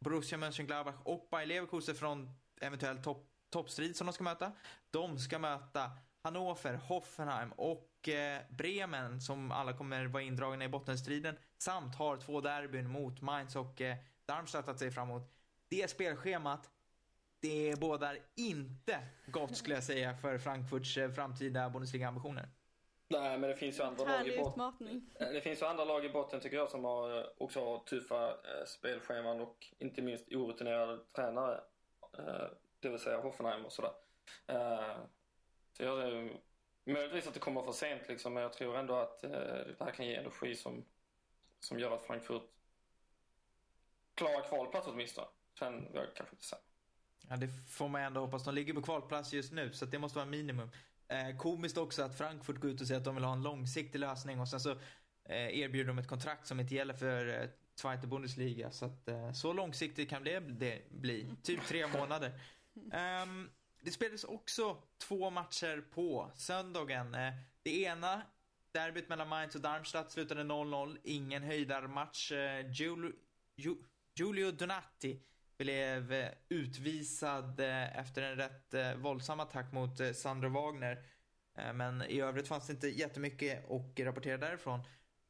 [0.00, 2.30] Borussia Mönchengladbach och Bayer Leverkusen från
[2.60, 4.52] eventuell topp, toppstrid som de ska möta.
[4.90, 5.90] De ska möta
[6.22, 12.40] Hannover, Hoffenheim och eh, Bremen som alla kommer vara indragna i bottenstriden samt har två
[12.40, 15.22] derbyn mot Mainz och eh, Darmstadt att se fram emot.
[15.68, 16.70] Det spelschemat,
[17.40, 22.48] det bådar inte gott skulle jag säga för Frankfurts eh, framtida Bundesliga-ambitioner.
[23.10, 25.10] Nej, men det finns ju andra lag i botten.
[25.18, 28.64] Det finns ju andra lag i botten tycker jag som har, också har tuffa eh,
[28.66, 31.60] spelscheman och inte minst orutinerade tränare.
[32.18, 32.46] Eh,
[32.80, 33.92] det vill säga Hoffenheim och sådär.
[34.46, 34.96] Eh,
[35.78, 36.30] så jag, eh,
[36.84, 39.90] möjligtvis att det kommer för sent liksom, men jag tror ändå att eh, det här
[39.90, 40.84] kan ge energi som,
[41.60, 42.42] som gör att Frankfurt
[44.14, 45.26] klarar kvalplats åtminstone.
[45.58, 46.60] Sen vågar jag kanske inte säga.
[47.28, 48.44] Ja, det får man ändå hoppas.
[48.44, 50.70] De ligger på kvalplats just nu, så det måste vara minimum.
[51.08, 53.98] Eh, komiskt också att Frankfurt går ut och säger att de vill ha en långsiktig
[53.98, 54.70] lösning och sen så
[55.24, 58.70] eh, erbjuder de ett kontrakt som inte gäller för eh, Zweite Bundesliga.
[58.70, 61.34] Så att eh, så långsiktigt kan det, det bli.
[61.42, 62.40] Typ tre månader.
[62.92, 67.14] Ehm, det spelades också två matcher på söndagen.
[67.14, 68.22] Eh, det ena,
[68.72, 70.98] derbyt mellan Mainz och Darmstadt, slutade 0-0.
[71.04, 72.32] Ingen höjdarmatch.
[72.32, 73.12] Eh, Giulio,
[74.14, 75.22] Giulio Donati
[75.58, 81.04] blev eh, utvisad efter en rätt våldsam attack mot Sandro Wagner.
[81.74, 84.80] Men i övrigt fanns det inte jättemycket att rapportera därifrån.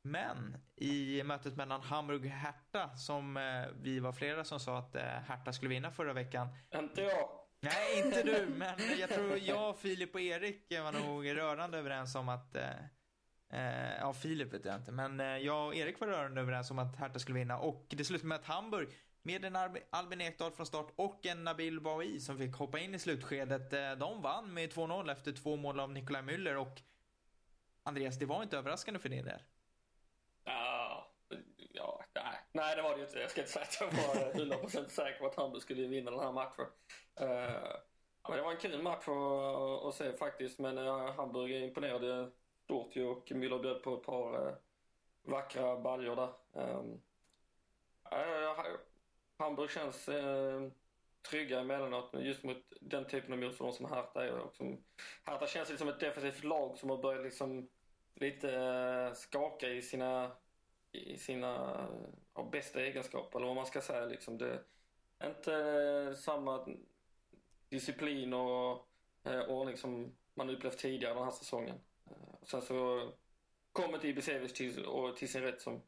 [0.03, 3.39] Men i mötet mellan Hamburg och Hertha, som
[3.83, 6.49] vi var flera som sa att Hertha skulle vinna förra veckan.
[6.75, 7.48] Inte jag.
[7.61, 12.29] Nej, inte du, men jag tror jag, Filip och Erik var nog rörande överens om
[12.29, 12.71] att eh,
[13.51, 16.79] eh ja, Filip vet jag inte, men eh, jag och Erik var rörande överens om
[16.79, 18.89] att Hertha skulle vinna och det slutade med att Hamburg
[19.23, 19.57] med en
[19.91, 23.73] Albin Ekdal från start och en Nabil Bahoui som fick hoppa in i slutskedet.
[23.73, 26.83] Eh, de vann med 2-0 efter två mål av Nikolaj Müller och
[27.83, 29.41] Andreas, det var inte överraskande för din del.
[31.79, 32.39] Ja, nej.
[32.53, 33.19] nej, det var det ju inte.
[33.19, 36.21] Jag ska inte säga att jag var 100% säker på att Hamburg skulle vinna den
[36.21, 36.67] här matchen.
[37.21, 37.77] Uh,
[38.29, 42.31] men det var en kul match att, att se faktiskt, men uh, Hamburg imponerade
[42.65, 44.55] stort ju och Müller bjöd på ett par uh,
[45.23, 46.31] vackra baljor där.
[46.53, 47.01] Um,
[48.13, 48.77] uh,
[49.39, 50.69] Hamburg känns uh,
[51.31, 54.39] trygga emellanåt just mot den typen av motståndare som Hertha är.
[54.39, 54.85] Och som,
[55.25, 57.69] Hertha känns lite som ett defensivt lag som har börjat liksom
[58.15, 60.31] lite skaka i sina,
[60.93, 61.87] i sina
[62.35, 64.07] ja, bästa egenskaper, eller vad man ska säga.
[64.07, 64.39] Liksom.
[64.39, 64.65] Det
[65.19, 66.69] är inte samma
[67.69, 68.89] disciplin och
[69.25, 71.81] eh, ordning som man upplevt tidigare den här säsongen.
[72.07, 73.11] Eh, sen så
[73.73, 75.83] kommer Ibisevic till, och till sin rätt som,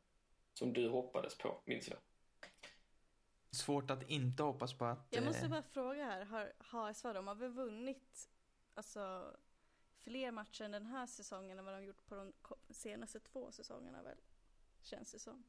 [0.55, 1.99] som du hoppades på, minns jag.
[3.51, 5.07] Svårt att inte hoppas på att...
[5.11, 6.27] Jag måste eh, bara fråga här,
[6.59, 8.29] har har väl vunnit
[8.75, 9.37] alltså,
[9.99, 12.33] fler matcher den här säsongen än vad de gjort på de
[12.75, 14.19] senaste två säsongerna väl?
[14.83, 15.45] Känns det som.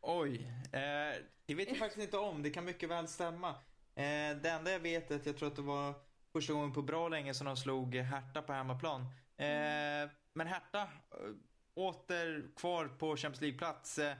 [0.00, 2.42] Oj, eh, det vet jag faktiskt inte om.
[2.42, 3.50] Det kan mycket väl stämma.
[3.94, 5.94] Eh, det enda jag vet är att jag tror att det var
[6.32, 9.00] första gången på bra länge som de slog Hertha på hemmaplan.
[9.36, 10.88] Eh, men Hertha, eh,
[11.74, 13.98] åter kvar på Champions League-plats.
[13.98, 14.16] Eh,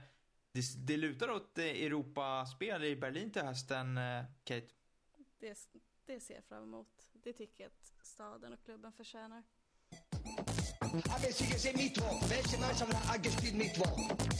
[0.51, 3.99] det, det lutar åt eh, Europaspel i Berlin till hösten,
[4.43, 4.67] Kate.
[5.39, 5.57] Det,
[6.05, 7.07] det ser jag fram emot.
[7.13, 9.43] Det tycker jag att staden och klubben förtjänar.
[11.09, 12.21] Habe sie gesehen Mittwoch.
[12.29, 13.97] Welche Mannschaft hat gespielt Mittwoch?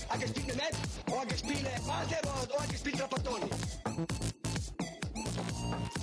[0.09, 0.75] Hat gespielt Net?
[1.07, 2.49] Oder hat gespielt Waldeborg?
[2.49, 3.49] Oder hat gespielt Trapattoni?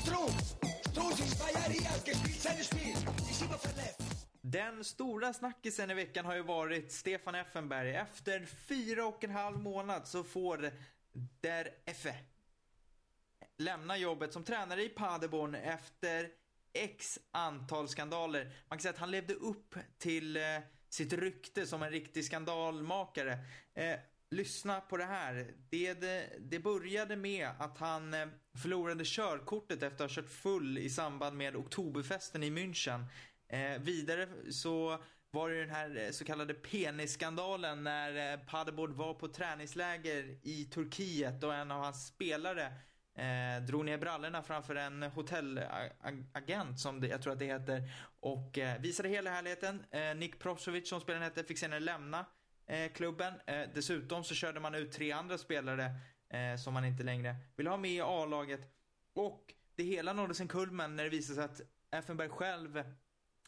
[0.02, 0.56] Struß!
[0.90, 2.94] Struß ist zwei Jahre hier, hat gespielt sein Spiel.
[3.30, 4.00] Ist immer verletzt.
[4.42, 7.94] Den stora snackisen i veckan har ju varit Stefan Effenberg.
[7.94, 10.70] Efter fyra och en halv månad så får
[11.40, 12.14] Der Effe
[13.58, 16.41] lämna jobbet som tränare i Paderborn efter
[16.74, 18.44] x antal skandaler.
[18.44, 20.42] Man kan säga att han levde upp till eh,
[20.88, 23.38] sitt rykte som en riktig skandalmakare.
[23.74, 23.98] Eh,
[24.30, 25.54] lyssna på det här.
[25.70, 28.26] Det, det, det började med att han eh,
[28.62, 33.04] förlorade körkortet efter att ha kört full i samband med oktoberfesten i München.
[33.48, 39.14] Eh, vidare så var det den här eh, så kallade penisskandalen när eh, Paderborn var
[39.14, 42.72] på träningsläger i Turkiet och en av hans spelare
[43.14, 47.82] eh, drog ner brallorna framför en hotellagent som det, jag tror att det heter
[48.20, 49.84] och eh, visade hela härligheten.
[49.90, 52.26] Eh, Nick Prosovic som spelaren hette fick senare lämna
[52.66, 53.34] eh, klubben.
[53.46, 55.90] Eh, dessutom så körde man ut tre andra spelare
[56.28, 58.60] eh, som man inte längre ville ha med i A-laget.
[59.14, 62.84] Och det hela nådde sin kulmen när det visade sig att Effenberg själv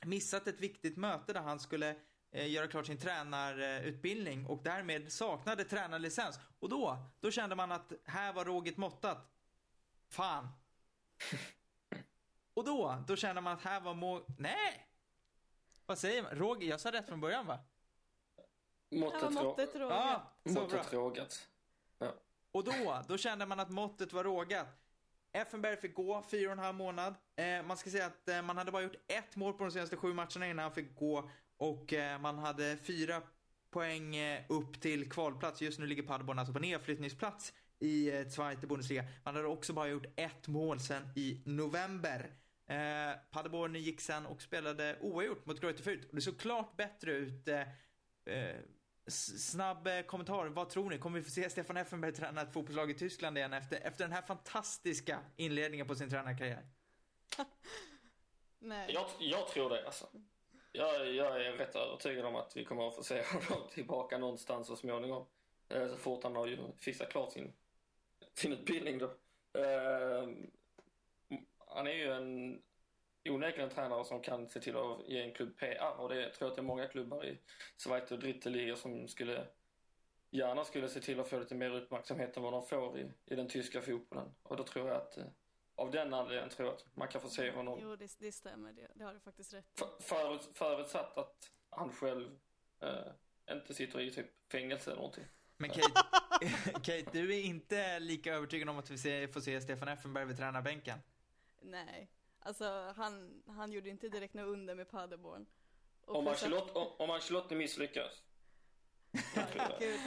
[0.04, 1.96] missat ett viktigt möte där han skulle
[2.32, 6.40] eh, göra klart sin tränarutbildning och därmed saknade tränarlicens.
[6.58, 9.30] Och då, då kände man att här var råget måttat.
[10.14, 10.48] Fan.
[12.54, 14.24] Och då, då kände man att här var må...
[14.38, 14.88] Nej!
[15.86, 16.32] Vad säger man?
[16.32, 17.58] Roger, jag sa rätt från början va?
[18.90, 20.22] Måttet, rågat.
[20.42, 21.48] Ja, måttet rågat.
[21.98, 22.14] Ja.
[22.52, 24.66] Och då, då kände man att måttet var rågat.
[25.32, 27.14] Effenberg fick gå fyra och en halv månad.
[27.36, 29.96] Eh, man ska säga att eh, man hade bara gjort ett mål på de senaste
[29.96, 31.30] sju matcherna innan han fick gå.
[31.56, 33.22] Och eh, man hade fyra
[33.70, 35.62] poäng eh, upp till kvalplats.
[35.62, 37.52] Just nu ligger Paderborn alltså på nedflyttningsplats
[37.84, 39.04] i eh, Zweite Bundesliga.
[39.24, 42.30] Man hade också bara gjort ett mål sen i november.
[42.66, 46.06] Eh, Paderborn gick sen och spelade oavgjort mot Greuther Fürth.
[46.10, 47.48] Det såg klart bättre ut.
[47.48, 47.60] Eh,
[48.34, 48.56] eh,
[49.06, 50.46] snabb eh, kommentar.
[50.46, 50.98] Vad tror ni?
[50.98, 54.12] Kommer vi få se Stefan Effenberg träna ett fotbollslag i Tyskland igen efter, efter den
[54.12, 56.66] här fantastiska inledningen på sin tränarkarriär?
[58.58, 58.90] Nej.
[58.92, 60.06] Jag, jag tror det alltså.
[60.72, 64.66] Jag, jag är rätt övertygad om att vi kommer att få se honom tillbaka någonstans
[64.66, 65.26] så småningom.
[65.68, 67.52] Så fort han har ju fixat klart sin,
[68.34, 69.06] sin utbildning då.
[69.60, 70.28] Eh,
[71.66, 72.62] Han är ju en
[73.28, 76.46] onekligen en tränare som kan se till att ge en klubb PR och det tror
[76.46, 77.38] jag att det är många klubbar i
[77.76, 79.46] Zweite och Dritte Liga som skulle
[80.30, 83.34] gärna skulle se till att få lite mer uppmärksamhet än vad de får i, i
[83.34, 84.34] den tyska fotbollen.
[84.42, 85.24] Och då tror jag att eh,
[85.74, 88.72] av den anledningen tror jag att man kan få se honom Jo, det, det stämmer.
[88.72, 89.78] Det, det har du faktiskt rätt i.
[89.78, 92.38] För- Förut, förutsatt att han själv
[92.80, 93.12] eh,
[93.56, 95.24] inte sitter i typ fängelse eller någonting.
[95.56, 96.02] Men Kate,
[96.82, 100.98] Kate, du är inte lika övertygad om att vi får se Stefan Effenberg vid tränarbänken?
[101.62, 102.10] Nej.
[102.40, 105.46] Alltså, han, han gjorde inte direkt något under med Paderborn.
[106.06, 108.22] Och Om plus att- Ancelotti, om, om Ancelotti misslyckas.
[109.34, 110.00] Herregud.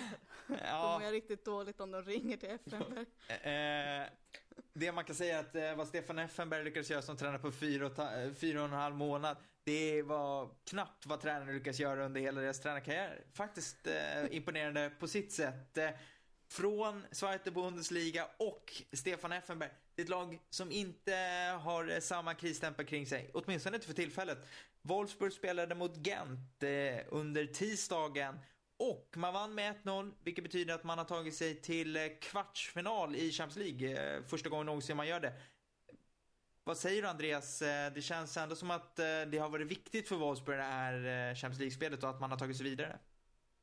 [0.48, 3.06] Då Ja, mår jag riktigt dåligt om de ringer till Effenberg.
[3.28, 4.08] eh,
[4.74, 7.52] det man kan säga är att eh, vad Stefan Effenberg lyckades göra som tränare på
[7.52, 11.80] fyra och, ta, eh, fyra och en halv månad, det var knappt vad tränaren lyckas
[11.80, 13.26] göra under hela deras tränarkarriär.
[13.34, 15.78] Faktiskt eh, imponerande på sitt sätt.
[15.78, 15.90] Eh,
[16.50, 19.70] från Zweite Bundesliga och Stefan Effenberg.
[19.96, 21.16] Det är ett lag som inte
[21.62, 23.32] har eh, samma krisstämpel kring sig.
[23.34, 24.48] Åtminstone inte för tillfället.
[24.82, 28.40] Wolfsburg spelade mot Gent eh, under tisdagen
[28.78, 33.16] och man vann med 1-0, vilket betyder att man har tagit sig till eh, kvartsfinal
[33.16, 34.16] i Champions League.
[34.16, 35.34] Eh, första gången någonsin man gör det.
[36.68, 37.62] Vad säger du Andreas?
[37.62, 40.94] Eh, det känns ändå som att eh, det har varit viktigt för Wolfsburg det här
[40.94, 43.00] eh, Champions League-spelet och att man har tagit sig vidare.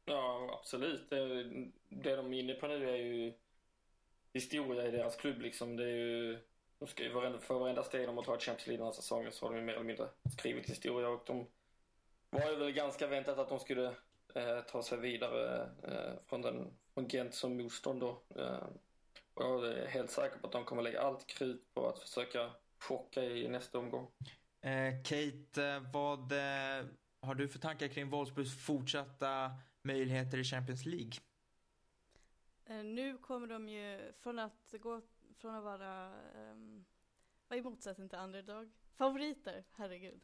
[0.05, 1.11] Ja, absolut.
[1.11, 1.45] Det,
[1.89, 3.33] det de är inne på nu är ju
[4.33, 5.77] historia i deras klubb liksom.
[5.77, 6.39] Det är ju,
[6.79, 9.33] de ska ju varenda, för varenda steg de har tagit Champions League den här säsongen
[9.33, 11.47] så har de ju mer eller mindre skrivit historia och de
[12.31, 13.87] var ju väl ganska väntat att de skulle
[14.35, 18.23] eh, ta sig vidare eh, från, den, från Gent som motstånd då.
[18.37, 18.67] Eh,
[19.35, 22.51] och jag är helt säker på att de kommer lägga allt krut på att försöka
[22.89, 24.11] chocka i nästa omgång.
[24.61, 26.87] Eh, Kate, eh, vad eh,
[27.21, 29.51] har du för tankar kring Wolfsburgs fortsatta
[29.83, 31.13] möjligheter i Champions League?
[32.65, 35.03] Eh, Nu kommer de ju från att gå
[35.39, 36.85] från att vara, um,
[37.49, 38.73] vad är motsatsen till underdog?
[38.95, 40.21] Favoriter, herregud.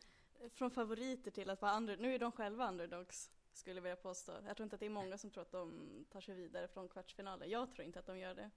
[0.54, 4.32] Från favoriter till att vara under, nu är de själva underdogs, skulle jag vilja påstå.
[4.46, 6.88] Jag tror inte att det är många som tror att de tar sig vidare från
[6.88, 7.50] kvartsfinalen.
[7.50, 8.50] Jag tror inte att de gör det.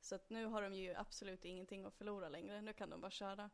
[0.00, 2.62] Så att nu har de ju absolut ingenting att förlora längre.
[2.62, 3.50] Nu kan de bara köra.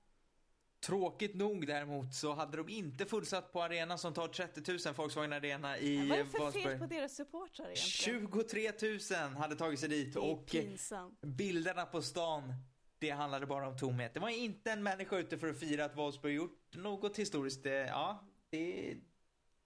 [0.81, 5.33] Tråkigt nog däremot så hade de inte fullsatt på arenan som tar 30 000, Volkswagen
[5.33, 8.31] Arena i Vad är det för fel på deras supportrar egentligen?
[8.31, 8.73] 23
[9.21, 11.21] 000 hade tagit sig dit och pinsamt.
[11.21, 12.55] bilderna på stan,
[12.99, 14.15] det handlade bara om tomhet.
[14.15, 17.65] Det var inte en människa ute för att fira att Wolfsburg gjort något historiskt.
[17.65, 18.95] Ja, det,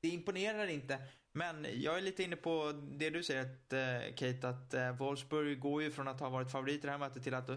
[0.01, 0.99] det imponerar inte.
[1.33, 5.61] Men jag är lite inne på det du säger att, eh, Kate, att eh, Wolfsburg
[5.61, 7.51] går ju från att ha varit favorit i det här mötet till att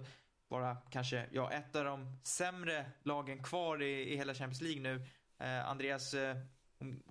[0.47, 5.05] vara kanske, ja, ett av de sämre lagen kvar i, i hela Champions League nu.
[5.37, 6.37] Eh, Andreas, eh,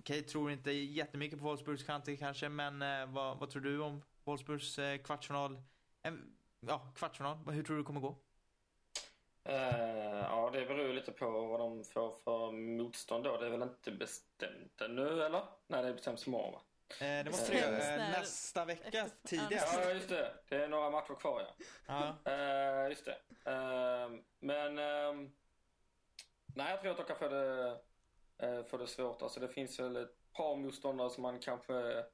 [0.03, 4.01] Kate tror inte jättemycket på Wolfsburgs chanser kanske, men eh, vad, vad tror du om
[4.23, 5.61] Wolfsburgs eh, kvartsfinal?
[6.03, 6.13] Eh,
[6.59, 7.37] ja, kvartsfinal.
[7.51, 8.17] Hur tror du det kommer gå?
[9.45, 13.37] Eh, ja, det beror lite på vad de får för motstånd då.
[13.37, 15.45] Det är väl inte bestämt ännu, eller?
[15.67, 16.61] Nej, det är bestämt imorgon, va?
[16.89, 19.79] Eh, det måste Strängs det eh, nästa vecka efter- tidigast.
[19.83, 20.33] Ja, just det.
[20.49, 21.47] Det är några matcher kvar,
[21.87, 22.15] ja.
[22.25, 23.17] Eh, just det.
[23.51, 24.79] Eh, men...
[24.79, 25.31] ehm,
[26.55, 27.77] nej, jag tror att de kan få det,
[28.43, 29.21] uh, få det svårt.
[29.21, 32.05] Alltså, det finns väl ett par motståndare som man kanske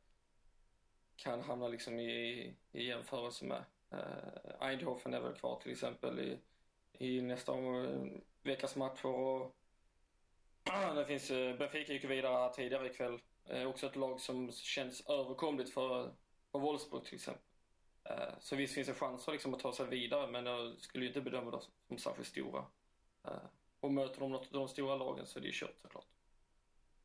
[1.15, 3.63] kan hamna liksom i, i jämförelse med.
[3.93, 6.39] Uh, Eindhoven är väl kvar till exempel i,
[6.99, 8.05] i nästa eh,
[8.43, 9.05] veckas matcher.
[9.05, 9.55] Och
[10.95, 13.19] det finns, eh, Benfica gick ju vidare här tidigare ikväll.
[13.45, 16.13] Eh, också ett lag som känns överkomligt för,
[16.51, 17.43] för Wolfsburg till exempel.
[18.39, 21.51] Så visst finns det chanser liksom att ta sig vidare men jag skulle inte bedöma
[21.51, 22.65] dem som särskilt stora.
[23.79, 26.05] Och möter de något av de stora lagen så är det ju kört såklart.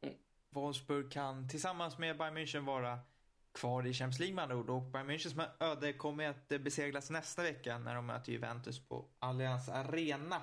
[0.01, 0.15] Mm.
[0.51, 2.99] Wolfsburg kan tillsammans med Bayern München vara
[3.55, 4.71] kvar i Champions League med andra ord.
[4.71, 9.69] Och Bayern Münchens öde kommer att beseglas nästa vecka när de möter Juventus på Allianz
[9.69, 10.43] Arena.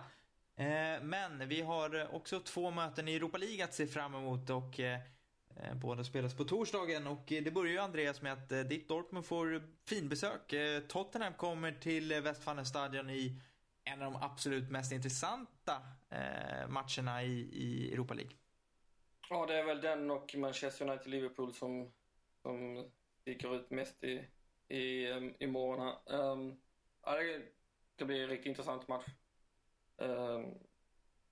[0.56, 4.80] Eh, men vi har också två möten i Europa League att se fram emot och
[4.80, 5.00] eh,
[5.56, 7.08] eh, båda spelas på torsdagen.
[7.08, 10.54] Och det börjar ju Andreas med att ditt Dortmund får finbesök.
[10.88, 13.42] Tottenham kommer till Westfalenstadion i
[13.84, 15.82] en av de absolut mest intressanta
[16.68, 18.34] matcherna i, i Europa League.
[19.30, 21.92] Ja, det är väl den och Manchester United-Liverpool som,
[22.42, 22.86] som
[23.32, 24.28] sticker ut mest i,
[24.68, 26.20] i, um, i morgon här.
[26.20, 26.58] Um,
[27.06, 27.42] ja, det,
[27.96, 29.06] det blir en riktigt intressant match.
[29.98, 30.60] Um,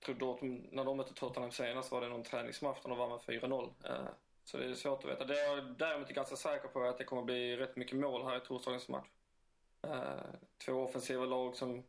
[0.04, 3.20] tror Dortmund, när de mötte Tottenham senast var det någon träningsmatch där de vann med
[3.20, 3.64] 4-0.
[3.84, 4.08] Uh, eh,
[4.44, 5.24] så det är svårt att veta.
[5.24, 8.36] Det är jag däremot ganska säker på att det kommer bli rätt mycket mål här
[8.36, 9.08] i torsdagens match.
[9.86, 10.34] Uh,
[10.64, 11.82] två offensiva lag som,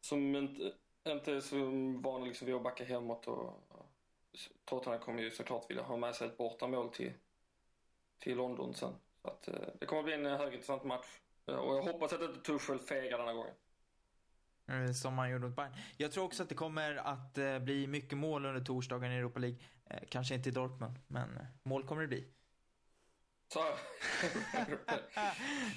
[0.00, 0.72] som inte,
[1.08, 1.56] inte är så
[2.02, 3.66] vana liksom vid att backa hemåt och
[4.64, 7.12] Tottenham kommer ju såklart vilja ha med sig ett bortamål till,
[8.18, 8.94] till London sen.
[9.22, 11.06] Så att, eh, det kommer bli en eh, högintressant match.
[11.46, 13.54] Eh, Och jag hoppas att inte Tuchel fegar denna gången.
[14.94, 15.72] Som man gjorde mot Bayern.
[15.96, 19.58] Jag tror också att det kommer att bli mycket mål under torsdagen i Europa League.
[20.08, 22.32] Kanske inte i Dortmund, men mål kommer det bli.
[23.52, 23.60] Så,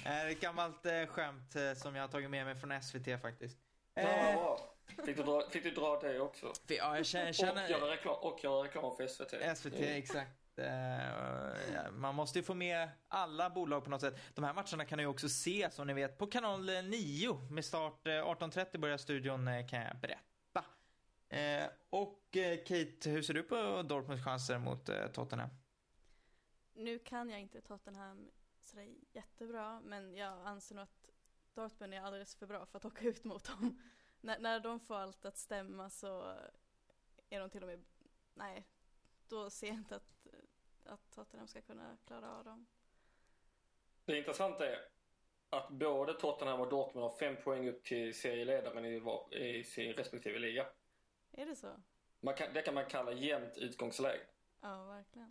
[0.04, 3.58] Eh, Ett gammalt skämt som jag har tagit med mig från SVT faktiskt.
[3.94, 4.74] ja.
[5.06, 6.52] Fick du, dra, fick du dra det också?
[6.68, 7.28] ja, jag känner...
[7.28, 9.58] Och känner göra reklam, och göra reklam för SVT.
[9.58, 10.30] SVT, exakt.
[10.58, 14.34] Eh, man måste ju få med alla bolag på något sätt.
[14.34, 17.34] De här matcherna kan ni ju också se, som ni vet, på kanal 9.
[17.50, 20.24] Med start eh, 18.30 börjar studion, eh, kan jag berätta.
[21.90, 22.20] Och
[22.66, 25.50] Kate, hur ser du på Dortmunds chanser mot Tottenham?
[26.74, 31.10] Nu kan jag inte Tottenham sådär jättebra, men jag anser nog att
[31.54, 33.82] Dortmund är alldeles för bra för att åka ut mot dem.
[34.20, 36.34] när, när de får allt att stämma så
[37.30, 37.84] är de till och med,
[38.34, 38.66] nej,
[39.28, 40.13] då ser jag inte att,
[40.86, 42.66] att Tottenham ska kunna klara av dem.
[44.04, 44.78] Det intressanta är
[45.50, 50.38] att både Tottenham och Dortmund har fem poäng upp till serieledaren i, i sin respektive
[50.38, 50.66] liga.
[51.32, 51.76] Är det så?
[52.20, 54.20] Man kan, det kan man kalla jämnt utgångsläge.
[54.60, 55.28] Ja, verkligen.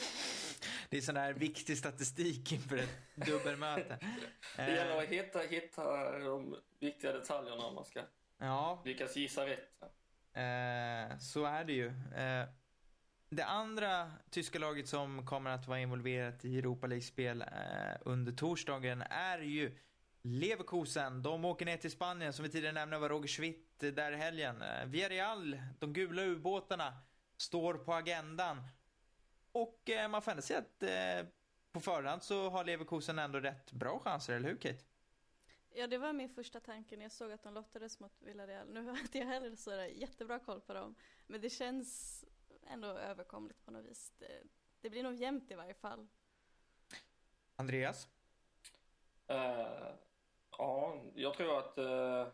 [0.89, 3.99] Det är sån här viktig statistik inför ett dubbelmöte.
[4.55, 8.01] Det gäller att hitta, hitta de viktiga detaljerna om man ska
[8.37, 9.81] Ja, lyckas gissa rätt.
[10.33, 11.87] Eh, så är det ju.
[12.15, 12.47] Eh,
[13.35, 17.47] det andra tyska laget som kommer att vara involverat i Europa League-spel eh,
[18.01, 19.77] under torsdagen är ju
[20.21, 21.21] Leverkusen.
[21.21, 24.61] De åker ner till Spanien, som vi tidigare nämnde var Roger Schwitt där i helgen.
[24.61, 26.93] Eh, Villarreal, de gula ubåtarna,
[27.37, 28.63] står på agendan.
[29.51, 31.29] Och eh, man får ändå säga att eh,
[31.71, 34.83] på förhand så har Leverkusen ändå rätt bra chanser, eller hur Kate?
[35.75, 38.67] Ja, det var min första tanke när jag såg att de lottades mot Villarreal.
[38.73, 40.95] Nu har inte jag heller så jättebra koll på dem,
[41.27, 42.25] men det känns
[42.67, 44.11] ändå överkomligt på något vis.
[44.19, 44.43] Det,
[44.81, 46.07] det blir nog jämnt i varje fall.
[47.55, 48.07] Andreas?
[49.27, 49.91] Eh,
[50.57, 51.77] ja, jag tror att...
[51.77, 52.27] Uh,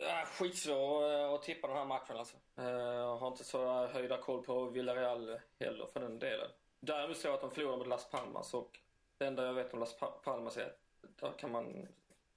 [0.00, 2.36] uh, skitsvår uh, att tippa den här matchen alltså.
[2.56, 6.50] Eh, Jag har inte så höjda koll på Villarreal heller för den delen.
[6.80, 8.80] Däremot så jag att de förlorade mot Las Palmas och
[9.18, 10.78] det enda jag vet om Las Pa- Palmas är att
[11.20, 11.88] där kan man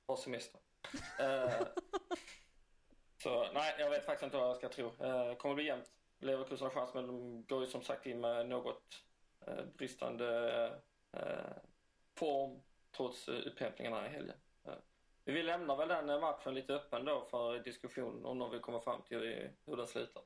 [0.08, 0.62] ha semester.
[1.20, 1.52] Eh,
[3.24, 4.86] så nej, jag vet faktiskt inte vad jag ska tro.
[4.86, 5.92] Uh, det kommer bli jämnt.
[6.24, 9.04] Leverkusen har chans men de går ju som sagt in med något
[9.48, 10.66] eh, bristande
[11.12, 11.56] eh,
[12.18, 12.62] form
[12.98, 14.36] trots eh, upphämtningarna i helgen.
[14.68, 14.74] Eh.
[15.26, 18.80] vi lämnar väl den eh, matchen lite öppen då för diskussion om någon vill komma
[18.80, 19.18] fram till
[19.66, 20.24] hur, den slutar.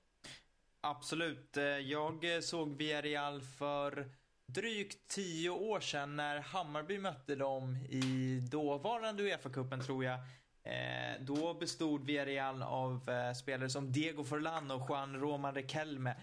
[0.82, 1.58] Absolut.
[1.58, 4.10] Eh, jag såg Villarreal för
[4.46, 10.20] drygt tio år sedan när Hammarby mötte dem i dåvarande Uefa-cupen tror jag.
[10.68, 16.16] Eh, då bestod Villarreal av eh, spelare som Diego Forlan och Juan Roman Riquelme.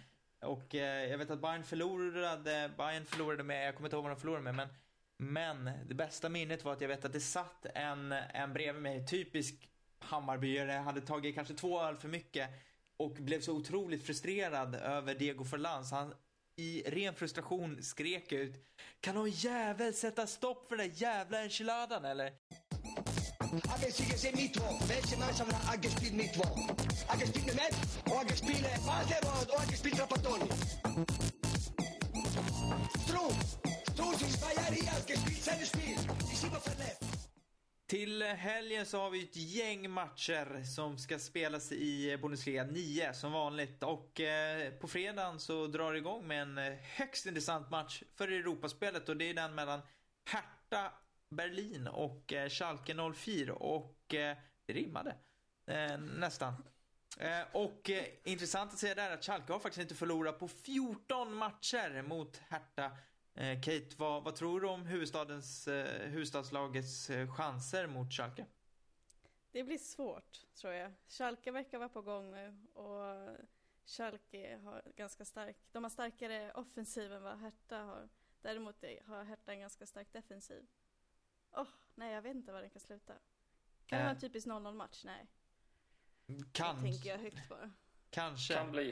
[0.42, 4.12] Och eh, jag vet att Bayern förlorade, Bayern förlorade med, jag kommer inte ihåg vad
[4.12, 4.68] de förlorade med, men
[5.16, 9.07] men det bästa minnet var att jag vet att det satt en, en bredvid mig,
[9.07, 12.51] typisk Hammarbyare, hade tagit kanske två öl för mycket
[12.97, 16.14] och blev så otroligt frustrerad över Diego Forlan så han
[16.57, 18.66] i ren frustration skrek ut
[19.01, 22.32] Kan någon jävel sätta stopp för den där jävla enchiladan eller?
[23.55, 26.57] A pensi che mit Mittwoch, welche Mannschaft hat gespielt Mittwoch?
[27.07, 27.77] Hat gespielt Metz,
[28.07, 30.49] oder hat gespielt Walter, oder hat gespielt Trapattoni?
[33.05, 33.35] Strunk,
[33.93, 35.97] Strunk ist zwei Jahre hier, hat gespielt seine Spiel.
[36.33, 37.29] Ist immer verletzt.
[37.87, 43.33] Till helgen så har vi ett gäng matcher som ska spelas i Bundesliga 9 som
[43.33, 43.83] vanligt.
[43.83, 48.29] Och eh, på fredagen så drar det igång med en eh, högst intressant match för
[48.29, 49.81] Europaspelet och det är den mellan
[50.25, 50.93] Hertha
[51.37, 55.16] Berlin och eh, Schalke 04 och eh, det rimmade.
[55.66, 56.55] Eh, nästan.
[57.18, 61.35] Eh, och eh, intressant att säga där att Schalke har faktiskt inte förlorat på 14
[61.35, 62.97] matcher mot Hertha.
[63.35, 65.68] Eh, Kate, vad, vad tror du om huvudstadens,
[66.01, 68.47] huvudstadslagets chanser mot Schalke?
[69.53, 70.93] Det blir svårt, tror jag.
[71.09, 73.37] Schalke verkar vara på gång nu och
[73.87, 78.09] Schalke har ganska stark, de har starkare offensiv än vad Hertha har.
[78.43, 80.66] Däremot har Hertha en ganska stark defensiv.
[81.57, 83.13] Åh, nej jag vet inte vad den kan sluta.
[83.87, 84.03] Kan det Eh.
[84.03, 85.03] vara en typisk 0-0 match?
[85.05, 85.27] Nej.
[86.27, 87.71] Det Kan, tänker jag högt bara.
[88.11, 88.55] kanske.
[88.55, 88.89] Kan bli.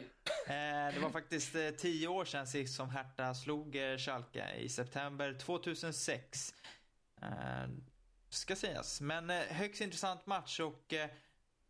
[0.47, 4.69] Eh, det var faktiskt eh, tio år sedan sist som Hertha slog eh, Schalke i
[4.69, 6.55] september 2006.
[7.23, 7.29] Eh,
[8.29, 9.01] ska sägas.
[9.01, 11.11] Men eh, högst intressant match och eh,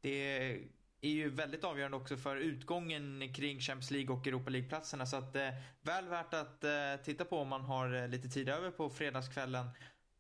[0.01, 0.59] det
[1.01, 5.07] är ju väldigt avgörande också för utgången kring Champions League och Europa League-platserna.
[5.07, 5.49] Så att eh,
[5.83, 9.71] väl värt att eh, titta på om man har eh, lite tid över på fredagskvällen.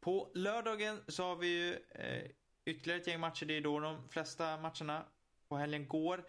[0.02, 2.30] På lördagen så har vi ju eh,
[2.64, 3.46] ytterligare ett gäng matcher.
[3.46, 5.04] Det är då de flesta matcherna
[5.48, 6.24] på helgen går.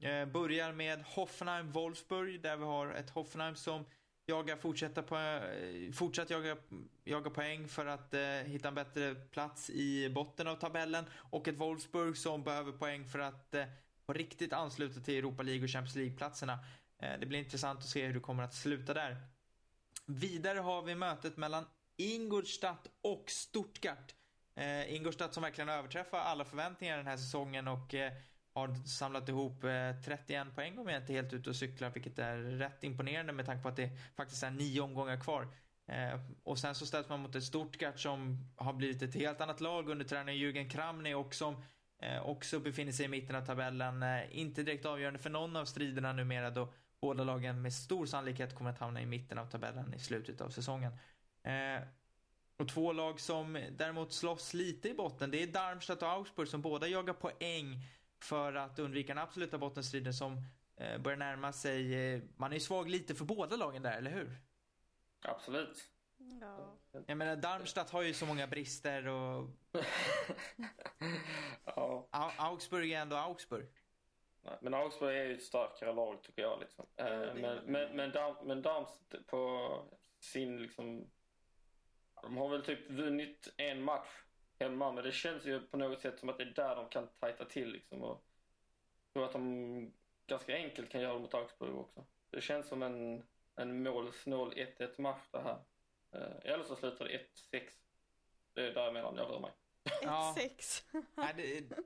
[0.00, 3.84] Eh, börjar med Hoffenheim-Wolfsburg där vi har ett Hoffenheim som
[4.26, 6.56] jagar fortsätta på, eh, fortsatt jaga,
[7.04, 11.56] jaga poäng för att eh, hitta en bättre plats i botten av tabellen och ett
[11.56, 13.64] Wolfsburg som behöver poäng för att eh,
[14.06, 16.58] på riktigt ansluta till Europa League och Champions League-platserna.
[16.98, 19.16] Eh, det blir intressant att se hur det kommer att sluta där.
[20.06, 21.64] Vidare har vi mötet mellan
[21.96, 24.14] Ingolstadt och Stuttgart.
[24.54, 28.12] Eh, Ingolstadt som verkligen överträffar alla förväntningar den här säsongen och eh,
[28.52, 32.18] har samlat ihop eh, 31 poäng om jag inte är helt ute och cyklar, vilket
[32.18, 35.48] är rätt imponerande med tanke på att det faktiskt är nio omgångar kvar.
[35.86, 39.60] Eh, och sen så ställs man mot ett Stuttgart som har blivit ett helt annat
[39.60, 41.62] lag under tränaren Jürgen Kramny och som
[42.02, 44.02] eh, också befinner sig i mitten av tabellen.
[44.02, 48.54] Eh, inte direkt avgörande för någon av striderna numera då båda lagen med stor sannolikhet
[48.54, 50.92] kommer att hamna i mitten av tabellen i slutet av säsongen.
[51.46, 51.82] Eh,
[52.56, 56.62] och två lag som däremot slåss lite i botten, det är Darmstadt och Augsburg som
[56.62, 57.76] båda jagar poäng
[58.20, 60.42] för att undvika den absoluta bottenstriden som
[60.76, 61.94] eh, börjar närma sig.
[62.14, 64.36] Eh, man är ju svag lite för båda lagen där, eller hur?
[65.22, 65.84] Absolut.
[66.40, 66.78] Ja.
[67.06, 69.50] Jag menar, Darmstadt har ju så många brister och
[71.64, 72.08] ja.
[72.12, 73.66] Au- Augsburg är ändå Augsburg.
[74.42, 76.60] Nej, Men Augsburg är ju ett starkare lag tycker jag.
[76.60, 76.86] Liksom.
[76.96, 79.70] Är men, men, men, Dam, men Darmstadt på
[80.20, 81.10] sin liksom...
[82.22, 84.08] De har väl typ vunnit en match
[84.58, 87.08] hemma men det känns ju på något sätt som att det är där de kan
[87.08, 88.02] tajta till liksom.
[88.02, 88.24] Och
[89.04, 89.92] jag tror att de
[90.26, 92.06] ganska enkelt kan göra det mot Augsburg också.
[92.30, 93.22] Det känns som en,
[93.56, 95.58] en målsnål 1-1 match det här.
[96.12, 97.18] Eh, eller så slutar det
[97.52, 97.62] 1-6.
[98.54, 99.52] Det är däremellan jag rör mig.
[100.02, 100.34] Ja.
[100.38, 100.82] 1-6.
[101.14, 101.76] Nej, det,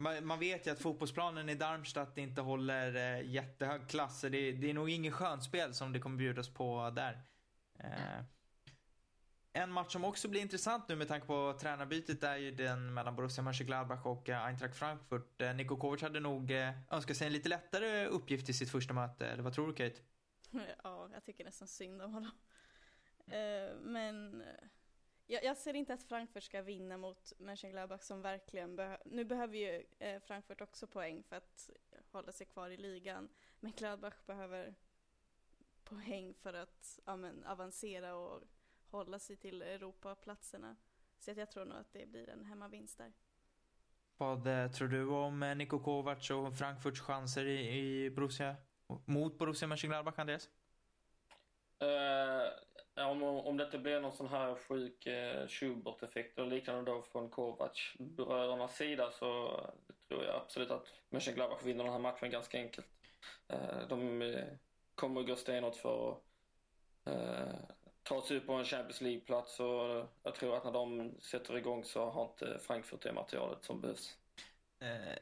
[0.00, 4.20] man, man vet ju att fotbollsplanen i Darmstadt inte håller eh, jättehög klass.
[4.20, 7.22] så Det, det är nog ingen skönspel som det kommer bjudas på där.
[7.78, 8.24] Eh,
[9.52, 13.16] en match som också blir intressant nu med tanke på tränarbytet är ju den mellan
[13.16, 15.40] Borussia Mönchengladbach och eh, Eintracht Frankfurt.
[15.40, 18.94] Eh, Niko Kovac hade nog eh, önskat sig en lite lättare uppgift i sitt första
[18.94, 19.26] möte.
[19.26, 20.00] Eller vad tror du Kate?
[20.82, 22.30] Ja, jag tycker nästan synd om honom.
[23.82, 24.42] Men
[25.26, 29.02] jag, ser inte att Frankfurt ska vinna mot Mönchengladbach som verkligen behöver...
[29.04, 29.84] Nu behöver ju
[30.20, 31.70] Frankfurt också poäng för att
[32.12, 33.28] hålla sig kvar i ligan.
[33.60, 34.74] Men Gladbach behöver
[35.84, 38.42] poäng för att ja, men, avancera och
[38.90, 40.76] hålla sig till Europaplatserna.
[41.18, 43.12] Så att jag tror nog att det blir en hemmavinst där.
[44.16, 48.56] Vad eh, tror du om eh, Niko Kovac och Frankfurts chanser i, i Borussia?
[49.04, 50.48] Mot Borussia Mönchengladbach, Andreas?
[51.78, 57.02] Eh, om, om det inte blir någon sån här sjuk uh, Schubert-effekt eller liknande då
[57.02, 59.60] från Kovac-brödernas sida så
[60.08, 62.86] tror jag absolut att Mönchengladbach vinner den här matchen ganska enkelt.
[63.48, 64.44] Eh, de eh,
[64.94, 66.22] kommer gå stenhårt för att
[68.02, 71.84] ta sig upp på en Champions League-plats och jag tror att när de sätter igång
[71.84, 74.16] så har inte Frankfurt det materialet som behövs.
[74.82, 75.18] Eh,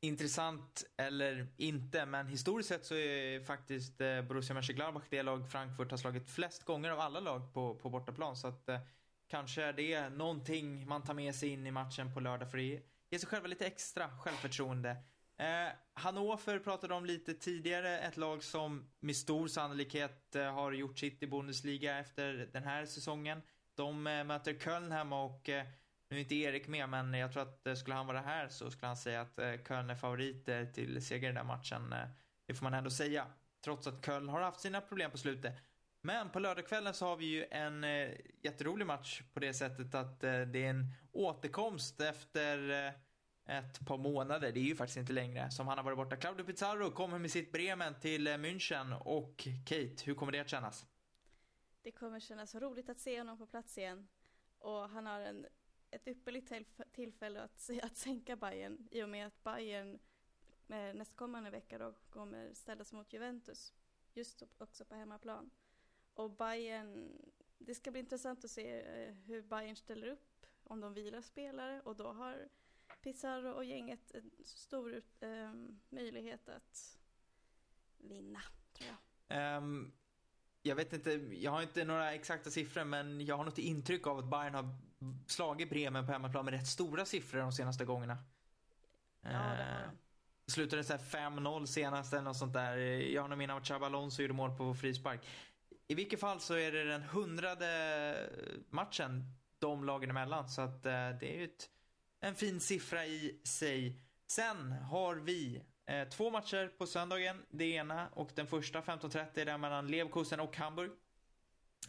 [0.00, 5.90] intressant eller inte, men historiskt sett så är faktiskt eh, Borussia Mönchengladbach det lag Frankfurt
[5.90, 8.36] har slagit flest gånger av alla lag på, på bortaplan.
[8.36, 8.80] Så att eh,
[9.28, 12.64] kanske är det någonting man tar med sig in i matchen på lördag för att
[13.10, 14.96] ge sig själva lite extra självförtroende.
[15.38, 20.98] Eh, Hannover pratade om lite tidigare, ett lag som med stor sannolikhet eh, har gjort
[20.98, 23.42] sitt i Bundesliga efter den här säsongen.
[23.74, 25.66] De eh, möter Köln hemma och eh,
[26.08, 28.70] nu är inte Erik med, men jag tror att eh, skulle han vara här så
[28.70, 31.92] skulle han säga att eh, Köln är favoriter eh, till seger i den här matchen.
[31.92, 32.08] Eh,
[32.46, 33.26] det får man ändå säga.
[33.64, 35.54] Trots att Köln har haft sina problem på slutet.
[36.02, 38.10] Men på lördagskvällen så har vi ju en eh,
[38.42, 42.92] jätterolig match på det sättet att eh, det är en återkomst efter eh,
[43.46, 46.16] ett par månader, det är ju faktiskt inte längre, som han har varit borta.
[46.16, 50.48] Claudio Pizarro kommer med sitt Bremen till eh, München och Kate, hur kommer det att
[50.48, 50.86] kännas?
[51.82, 54.08] Det kommer kännas roligt att se honom på plats igen.
[54.58, 55.46] Och han har en,
[55.90, 56.52] ett ypperligt
[56.92, 59.98] tillfälle att, att sänka Bayern i och med att Bayern
[60.68, 63.72] eh, nästkommande vecka då kommer ställas mot Juventus.
[64.12, 65.50] Just också på hemmaplan.
[66.14, 67.22] Och Bayern,
[67.58, 71.80] det ska bli intressant att se eh, hur Bayern ställer upp, om de vilar spelare
[71.80, 72.48] och då har
[73.06, 75.52] Pizarro och gänget en stor eh,
[75.88, 76.98] möjlighet att
[77.98, 78.40] vinna,
[78.72, 78.96] tror jag.
[79.38, 79.92] Ehm,
[80.62, 84.18] jag vet inte, jag har inte några exakta siffror men jag har något intryck av
[84.18, 84.76] att Bayern har
[85.26, 88.18] slagit Bremen på hemmaplan med rätt stora siffror de senaste gångerna.
[89.20, 89.96] Ja, det har Ehm, de.
[90.44, 92.76] Det slutade så här 5-0 senast eller något sånt där.
[92.76, 95.26] Jag har nog minne av att Xabi Alonso gjorde mål på frispark.
[95.88, 98.30] I vilket fall så är det den hundrade
[98.70, 99.24] matchen
[99.58, 100.48] de lagen emellan.
[100.48, 101.70] Så att eh, det är ju ett,
[102.26, 104.00] en fin siffra i sig.
[104.26, 107.42] Sen har vi eh, två matcher på söndagen.
[107.50, 110.90] Det ena och den första 15.30 är den mellan Leverkusen och Hamburg.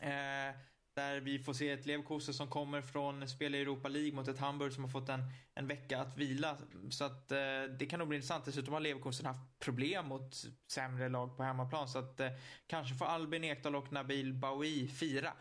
[0.02, 0.56] Eh,
[0.94, 4.40] där vi får se ett Leverkusen som kommer från spel i Europa League mot ett
[4.40, 5.24] Hamburg som har fått en,
[5.54, 6.58] en vecka att vila.
[6.90, 7.38] Så att eh,
[7.80, 8.46] det kan nog bli intressant.
[8.46, 10.36] Dessutom har Leverkusen haft problem mot
[10.68, 11.88] sämre lag på hemmaplan.
[11.88, 12.32] Så att eh,
[12.68, 15.34] kanske får Albin Ekdal och Nabil Baoui fira.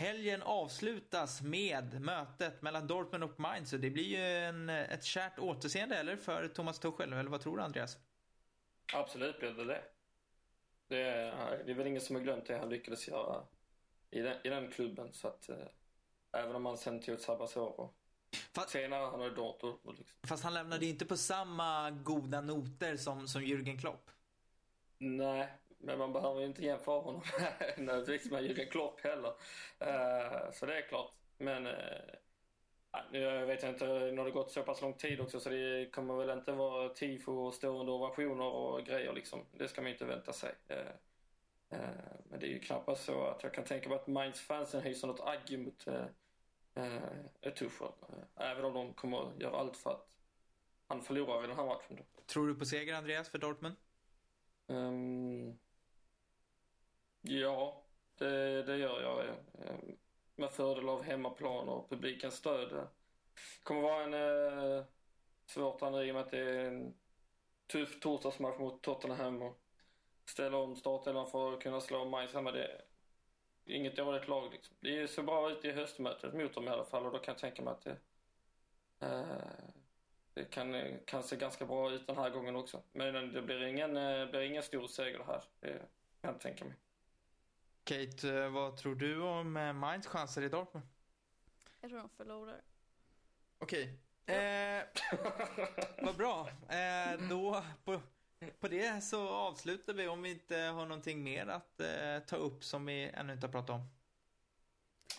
[0.00, 3.70] Helgen avslutas med mötet mellan Dortmund och Mainz.
[3.70, 6.16] Så det blir ju en, ett kärt återseende, eller?
[6.16, 7.98] För Thomas Tuchel, eller vad tror du Andreas?
[8.92, 9.82] Absolut blir det det.
[10.88, 13.44] Det är, det är väl ingen som har glömt det han lyckades göra
[14.10, 15.12] i den, i den klubben.
[15.12, 15.56] Så att, eh,
[16.32, 17.96] även om han sen tog ett sabbatsår och
[18.52, 19.98] Fast, senare han hade Dortmund.
[19.98, 20.18] Liksom.
[20.22, 24.10] fast han lämnade ju inte på samma goda noter som, som Jürgen Klopp.
[24.98, 27.22] Nej, men man behöver ju inte jämföra honom
[27.76, 29.32] nödvändigtvis med Jürgen Klopp heller.
[29.78, 31.12] Eh, så det är klart.
[31.38, 31.74] Men uh,
[33.10, 36.14] jag vet inte, nu har det gått så pass lång tid också så det kommer
[36.14, 39.46] väl inte vara tifo och stående ovationer och grejer liksom.
[39.52, 40.54] Det ska man inte vänta sig.
[40.68, 40.78] Eh,
[41.70, 41.80] eh,
[42.30, 45.20] men det är ju knappast så att jag kan tänka mig att Mainz-fansen hyser något
[45.20, 47.92] agg mot uh, Tuchel.
[48.36, 50.16] Även om de kommer göra allt för att
[50.86, 52.22] han förlorar i den här matchen då.
[52.26, 53.76] Tror du på seger Andreas för Dortmund?
[54.68, 55.58] Ehm,
[57.20, 57.82] ja,
[58.18, 59.28] det, det gör jag.
[59.28, 59.94] Eh,
[60.36, 62.72] med fördel av hemmaplan och publikens stöd.
[62.72, 62.88] Det
[63.62, 64.84] kommer vara en eh,
[65.46, 66.94] svårt andra i och med att det är en
[67.66, 69.60] tuff torsdagsmatch mot Tottenham och
[70.24, 72.52] ställa om startelvan för att kunna slå Mainz hemma.
[72.52, 72.84] Det är
[73.64, 74.76] inget dåligt lag liksom.
[74.80, 77.38] Det ser bra ut i höstmötet mot dem i alla fall och då kan jag
[77.40, 77.96] tänka mig att det,
[79.00, 79.24] eh,
[80.34, 82.82] det kan, kan se ganska bra ut den här gången också.
[82.92, 85.42] Men det blir ingen, eh, blir ingen stor seger här.
[85.60, 85.78] Det
[86.20, 86.74] kan jag tänka mig.
[87.90, 90.86] Kate, eh, vad tror du om eh, Mainz chanser i Dortmund?
[91.80, 92.60] Jag tror de förlorar.
[93.58, 93.98] Okej.
[94.26, 94.82] Eh,
[96.02, 96.48] vad bra.
[96.68, 98.00] Eh, då på,
[98.60, 102.64] på det så avslutar vi om vi inte har någonting mer att eh, ta upp
[102.64, 103.86] som vi ännu inte har pratat om.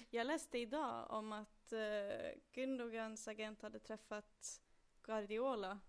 [0.10, 1.80] Jag läste idag om att uh,
[2.54, 4.62] Gündogans agent hade träffat
[5.04, 5.80] Guardiola.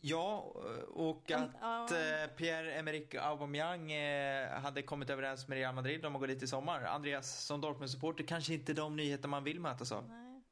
[0.00, 0.54] Ja,
[0.88, 6.26] och att eh, Pierre-Emerick Aubameyang eh, hade kommit överens med Real Madrid om att gå
[6.26, 6.82] dit i sommar.
[6.84, 10.08] Andreas, som Dortmund-supporter, kanske inte de nyheter man vill mötas av.
[10.08, 10.42] Nej.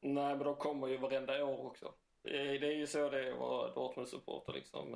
[0.00, 1.94] Nej, men de kommer ju varenda år också.
[2.22, 4.94] Det är, det är ju så det är att vara Dortmund-supporter liksom.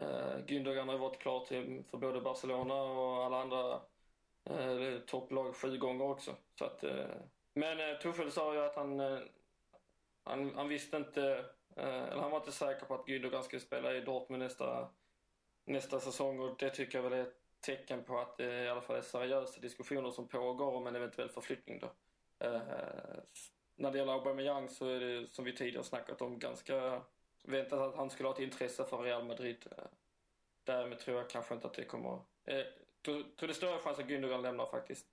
[0.00, 3.80] Eh, Gündogan har ju varit klar till, för både Barcelona och alla andra
[4.44, 6.34] eh, topplag sju gånger också.
[6.58, 7.06] Så att, eh,
[7.54, 9.18] men eh, Tuchel sa ju att han, eh,
[10.24, 11.44] han, han visste inte, eh,
[11.78, 14.88] Eh, eller han var inte säker på att Gündogan skulle spela i Dortmund nästa,
[15.64, 18.80] nästa säsong och det tycker jag väl är ett tecken på att det i alla
[18.80, 21.86] fall är seriösa diskussioner som pågår om en eventuell förflyttning då.
[22.46, 22.60] Eh,
[23.76, 27.02] när det gäller Aubameyang så är det som vi tidigare snackat om ganska
[27.44, 29.66] väntat att han skulle ha ett intresse för Real Madrid.
[29.70, 29.84] Eh,
[30.64, 32.20] därmed tror jag kanske inte att det kommer...
[32.44, 32.64] Eh,
[33.04, 35.06] tror, tror det är större chans att Gündogan lämnar faktiskt.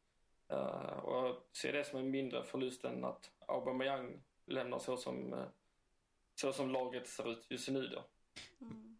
[0.48, 5.34] Eh, och jag ser det som en mindre förlust än att Aubameyang lämnar så som,
[5.34, 5.46] eh,
[6.36, 8.06] så som laget ser ut just nu då.
[8.62, 8.98] Mm.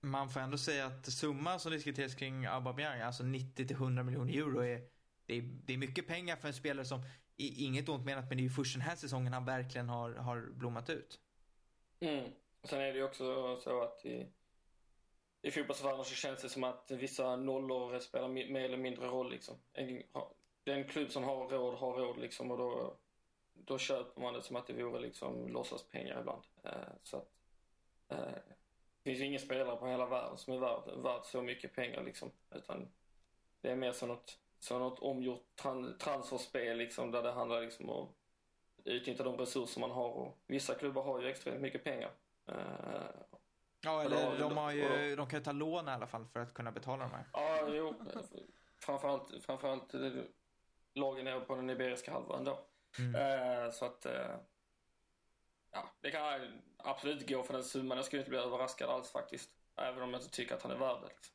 [0.00, 4.82] Man får ändå säga att summan som diskuteras kring Aubameyang, alltså 90-100 miljoner euro, är,
[5.26, 7.02] det är, det är mycket pengar för en spelare som,
[7.36, 10.50] inget ont menat, men det är ju först den här säsongen han verkligen har, har
[10.54, 11.20] blommat ut.
[12.00, 12.30] Mm.
[12.64, 14.26] Sen är det ju också så att i,
[15.42, 19.56] i fotbollsvärlden så känns det som att vissa nollor spelar mer eller mindre roll liksom.
[19.72, 20.02] En,
[20.64, 22.96] den klubb som har råd har råd liksom och då,
[23.54, 26.42] då köper man det som att det vore liksom låtsaspengar ibland.
[26.62, 27.28] Eh, så att,
[28.08, 31.74] eh, det finns ju ingen spelare på hela världen som är värd, värd så mycket
[31.74, 32.30] pengar liksom.
[32.50, 32.88] Utan
[33.60, 37.90] det är mer som något, som något omgjort tran, transferspel liksom där det handlar liksom
[37.90, 38.14] om att
[38.84, 42.10] utnyttja de resurser man har och vissa klubbar har ju extremt mycket pengar.
[42.46, 42.54] Eh,
[43.84, 46.54] Ja, Eller de, har ju, de kan ju ta lån i alla fall för att
[46.54, 47.24] kunna betala de här.
[47.32, 47.94] Ja, jo.
[48.78, 49.94] Framförallt, framförallt
[50.94, 52.58] lagen nere på den iberiska halvön då.
[52.98, 53.14] Mm.
[53.14, 54.06] Eh, så att...
[54.06, 54.36] Eh,
[55.72, 56.40] ja, det kan
[56.76, 57.96] absolut gå för den summan.
[57.98, 59.50] Jag skulle inte bli överraskad alls faktiskt.
[59.76, 61.08] Även om jag inte tycker att han är värd det.
[61.08, 61.34] Liksom.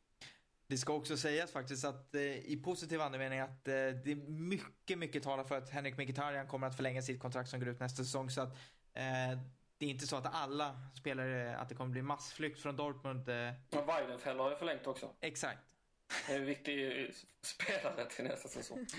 [0.67, 4.97] Det ska också sägas faktiskt att eh, i positiv andemening att eh, det är mycket,
[4.97, 8.03] mycket talar för att Henrik Mkhitaryan kommer att förlänga sitt kontrakt som går ut nästa
[8.03, 8.29] säsong.
[8.29, 8.49] Så att
[8.93, 9.39] eh,
[9.77, 13.29] det är inte så att alla spelare, att det kommer bli massflykt från Dortmund.
[13.29, 13.35] Eh,
[13.69, 15.15] Men Weidenfeller har ju förlängt också.
[15.19, 15.59] exakt.
[16.27, 17.09] Det är en viktig eh,
[17.41, 18.85] spelare till nästa säsong.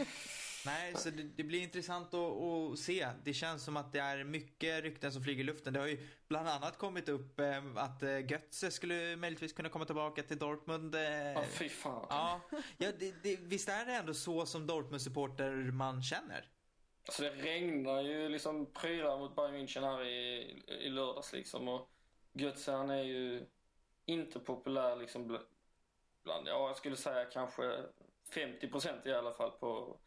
[0.67, 3.09] Nej, så det, det blir intressant att, att se.
[3.25, 5.73] Det känns som att det är mycket rykten som flyger i luften.
[5.73, 9.85] Det har ju bland annat kommit upp eh, att eh, Götze skulle möjligtvis kunna komma
[9.85, 10.95] tillbaka till Dortmund.
[10.95, 11.03] Eh,
[11.33, 12.07] Ja, fy fan.
[12.11, 12.41] ja,
[12.79, 16.45] ja det, det, visst är det ändå så som Dortmund-supporter man känner?
[17.07, 21.69] Alltså det regnar ju liksom prylar mot Bayern München här i, i lördags liksom.
[21.69, 21.89] Och
[22.33, 23.47] Götze han är ju
[24.07, 25.45] inte populär liksom bl-
[26.25, 27.63] bland, ja jag skulle säga kanske
[28.33, 29.99] 50% i alla fall på,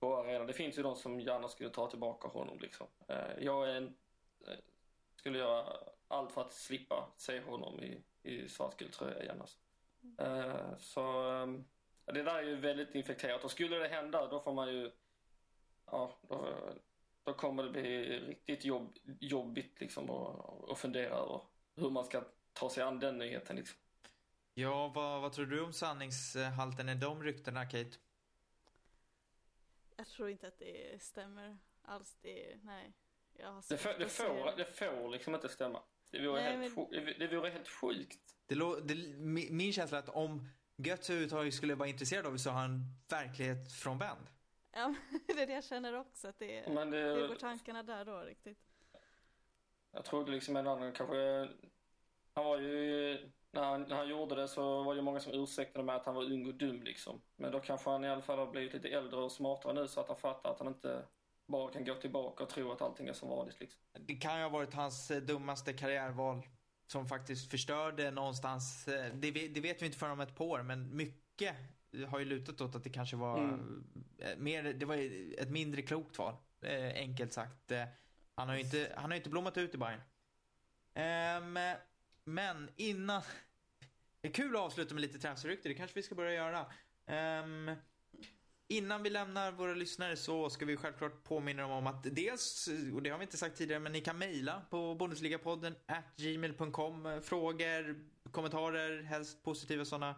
[0.00, 0.46] på arenan.
[0.46, 2.86] Det finns ju de som gärna skulle ta tillbaka honom liksom.
[3.08, 3.94] Eh, jag är en,
[4.46, 4.58] eh,
[5.16, 5.76] skulle göra
[6.08, 9.58] allt för att slippa se honom i, i svartgul tröja igen alltså.
[10.18, 10.56] Mm.
[10.78, 11.64] Så ehm,
[12.04, 14.90] det där är ju väldigt infekterat och skulle det hända då får man ju
[15.86, 16.48] ja, då,
[17.22, 21.40] då kommer det bli riktigt jobb, jobbigt liksom att, att fundera över
[21.76, 23.78] hur man ska ta sig an den nyheten liksom.
[24.54, 27.96] Ja, vad, vad tror du om sanningshalten i de ryktena, Kate?
[29.96, 32.18] Jag tror inte att det stämmer alls.
[32.22, 32.92] Det, nej.
[33.32, 35.82] Jag har Det, får, det, får, det får liksom inte stämma.
[36.10, 38.18] Det vore, Nej, helt, men- det vore helt sjukt.
[38.46, 42.38] Det, det, mi- min känsla är att om Götze överhuvudtaget skulle vara intresserad av det
[42.38, 44.26] så har han verklighet frånvänd.
[44.72, 46.28] Ja, men det är det jag känner också.
[46.28, 48.58] Att det, Men det, hur går tankarna där då riktigt?
[49.92, 51.48] Jag trodde liksom en annan kanske...
[52.34, 53.30] Han var ju...
[53.54, 56.14] När han, när han gjorde det så var det många som ursäktade med att han
[56.14, 57.20] var ung och dum liksom.
[57.36, 60.00] Men då kanske han i alla fall har blivit lite äldre och smartare nu så
[60.00, 61.02] att han fattar att han inte
[61.46, 63.80] bara kan gå tillbaka och tro att allting är som vanligt liksom.
[63.92, 66.42] Det kan ju ha varit hans eh, dummaste karriärval
[66.86, 68.88] som faktiskt förstörde någonstans.
[68.88, 71.56] eh, Det, det vet vi inte förrän om ett par år, men mycket
[72.08, 73.84] har ju lutat åt att det kanske var Mm.
[74.18, 74.96] eh, mer, det var
[75.42, 76.34] ett mindre klokt val.
[76.94, 77.72] Enkelt sagt.
[78.34, 80.00] Han har ju inte, han har inte blommat ut i Bayern.
[80.94, 81.58] Ehm,
[82.24, 83.22] men innan...
[84.20, 86.66] Det är kul att avsluta med lite transferrykte, det kanske vi ska börja göra.
[87.06, 87.70] Ehm,
[88.68, 93.02] Innan vi lämnar våra lyssnare så ska vi självklart påminna dem om att dels, och
[93.02, 97.20] det har vi inte sagt tidigare, men ni kan mejla på Bundesligapodden at gmail.com.
[97.22, 98.00] Frågor,
[98.30, 100.14] kommentarer, helst positiva sådana.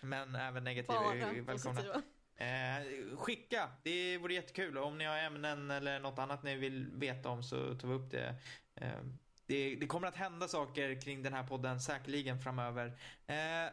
[0.00, 1.54] Men även negativa Bara är välkomna.
[1.54, 2.02] positiva.
[2.36, 4.78] Eh, skicka, det vore jättekul.
[4.78, 8.10] Om ni har ämnen eller något annat ni vill veta om så tar vi upp
[8.10, 8.34] det.
[8.74, 9.00] Eh,
[9.46, 12.98] det, det kommer att hända saker kring den här podden säkerligen framöver.
[13.26, 13.72] Eh,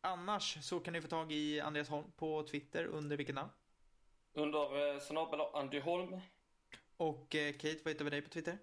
[0.00, 3.50] annars så kan ni få tag i Andreas Holm på Twitter under vilket namn?
[4.32, 6.20] Under eh, snabel Andy Holm.
[6.96, 8.58] Och eh, Kate, vad heter vi dig på Twitter?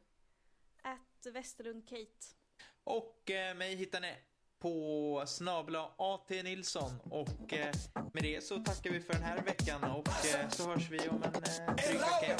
[0.81, 2.35] Att Westerlund Kate.
[2.83, 4.15] Och eh, mig hittar ni
[4.59, 6.91] på snabla AT Nilsson.
[7.03, 7.73] Och eh,
[8.13, 11.23] med det så tackar vi för den här veckan och eh, så hörs vi om
[11.23, 12.37] en eh, dryg vecka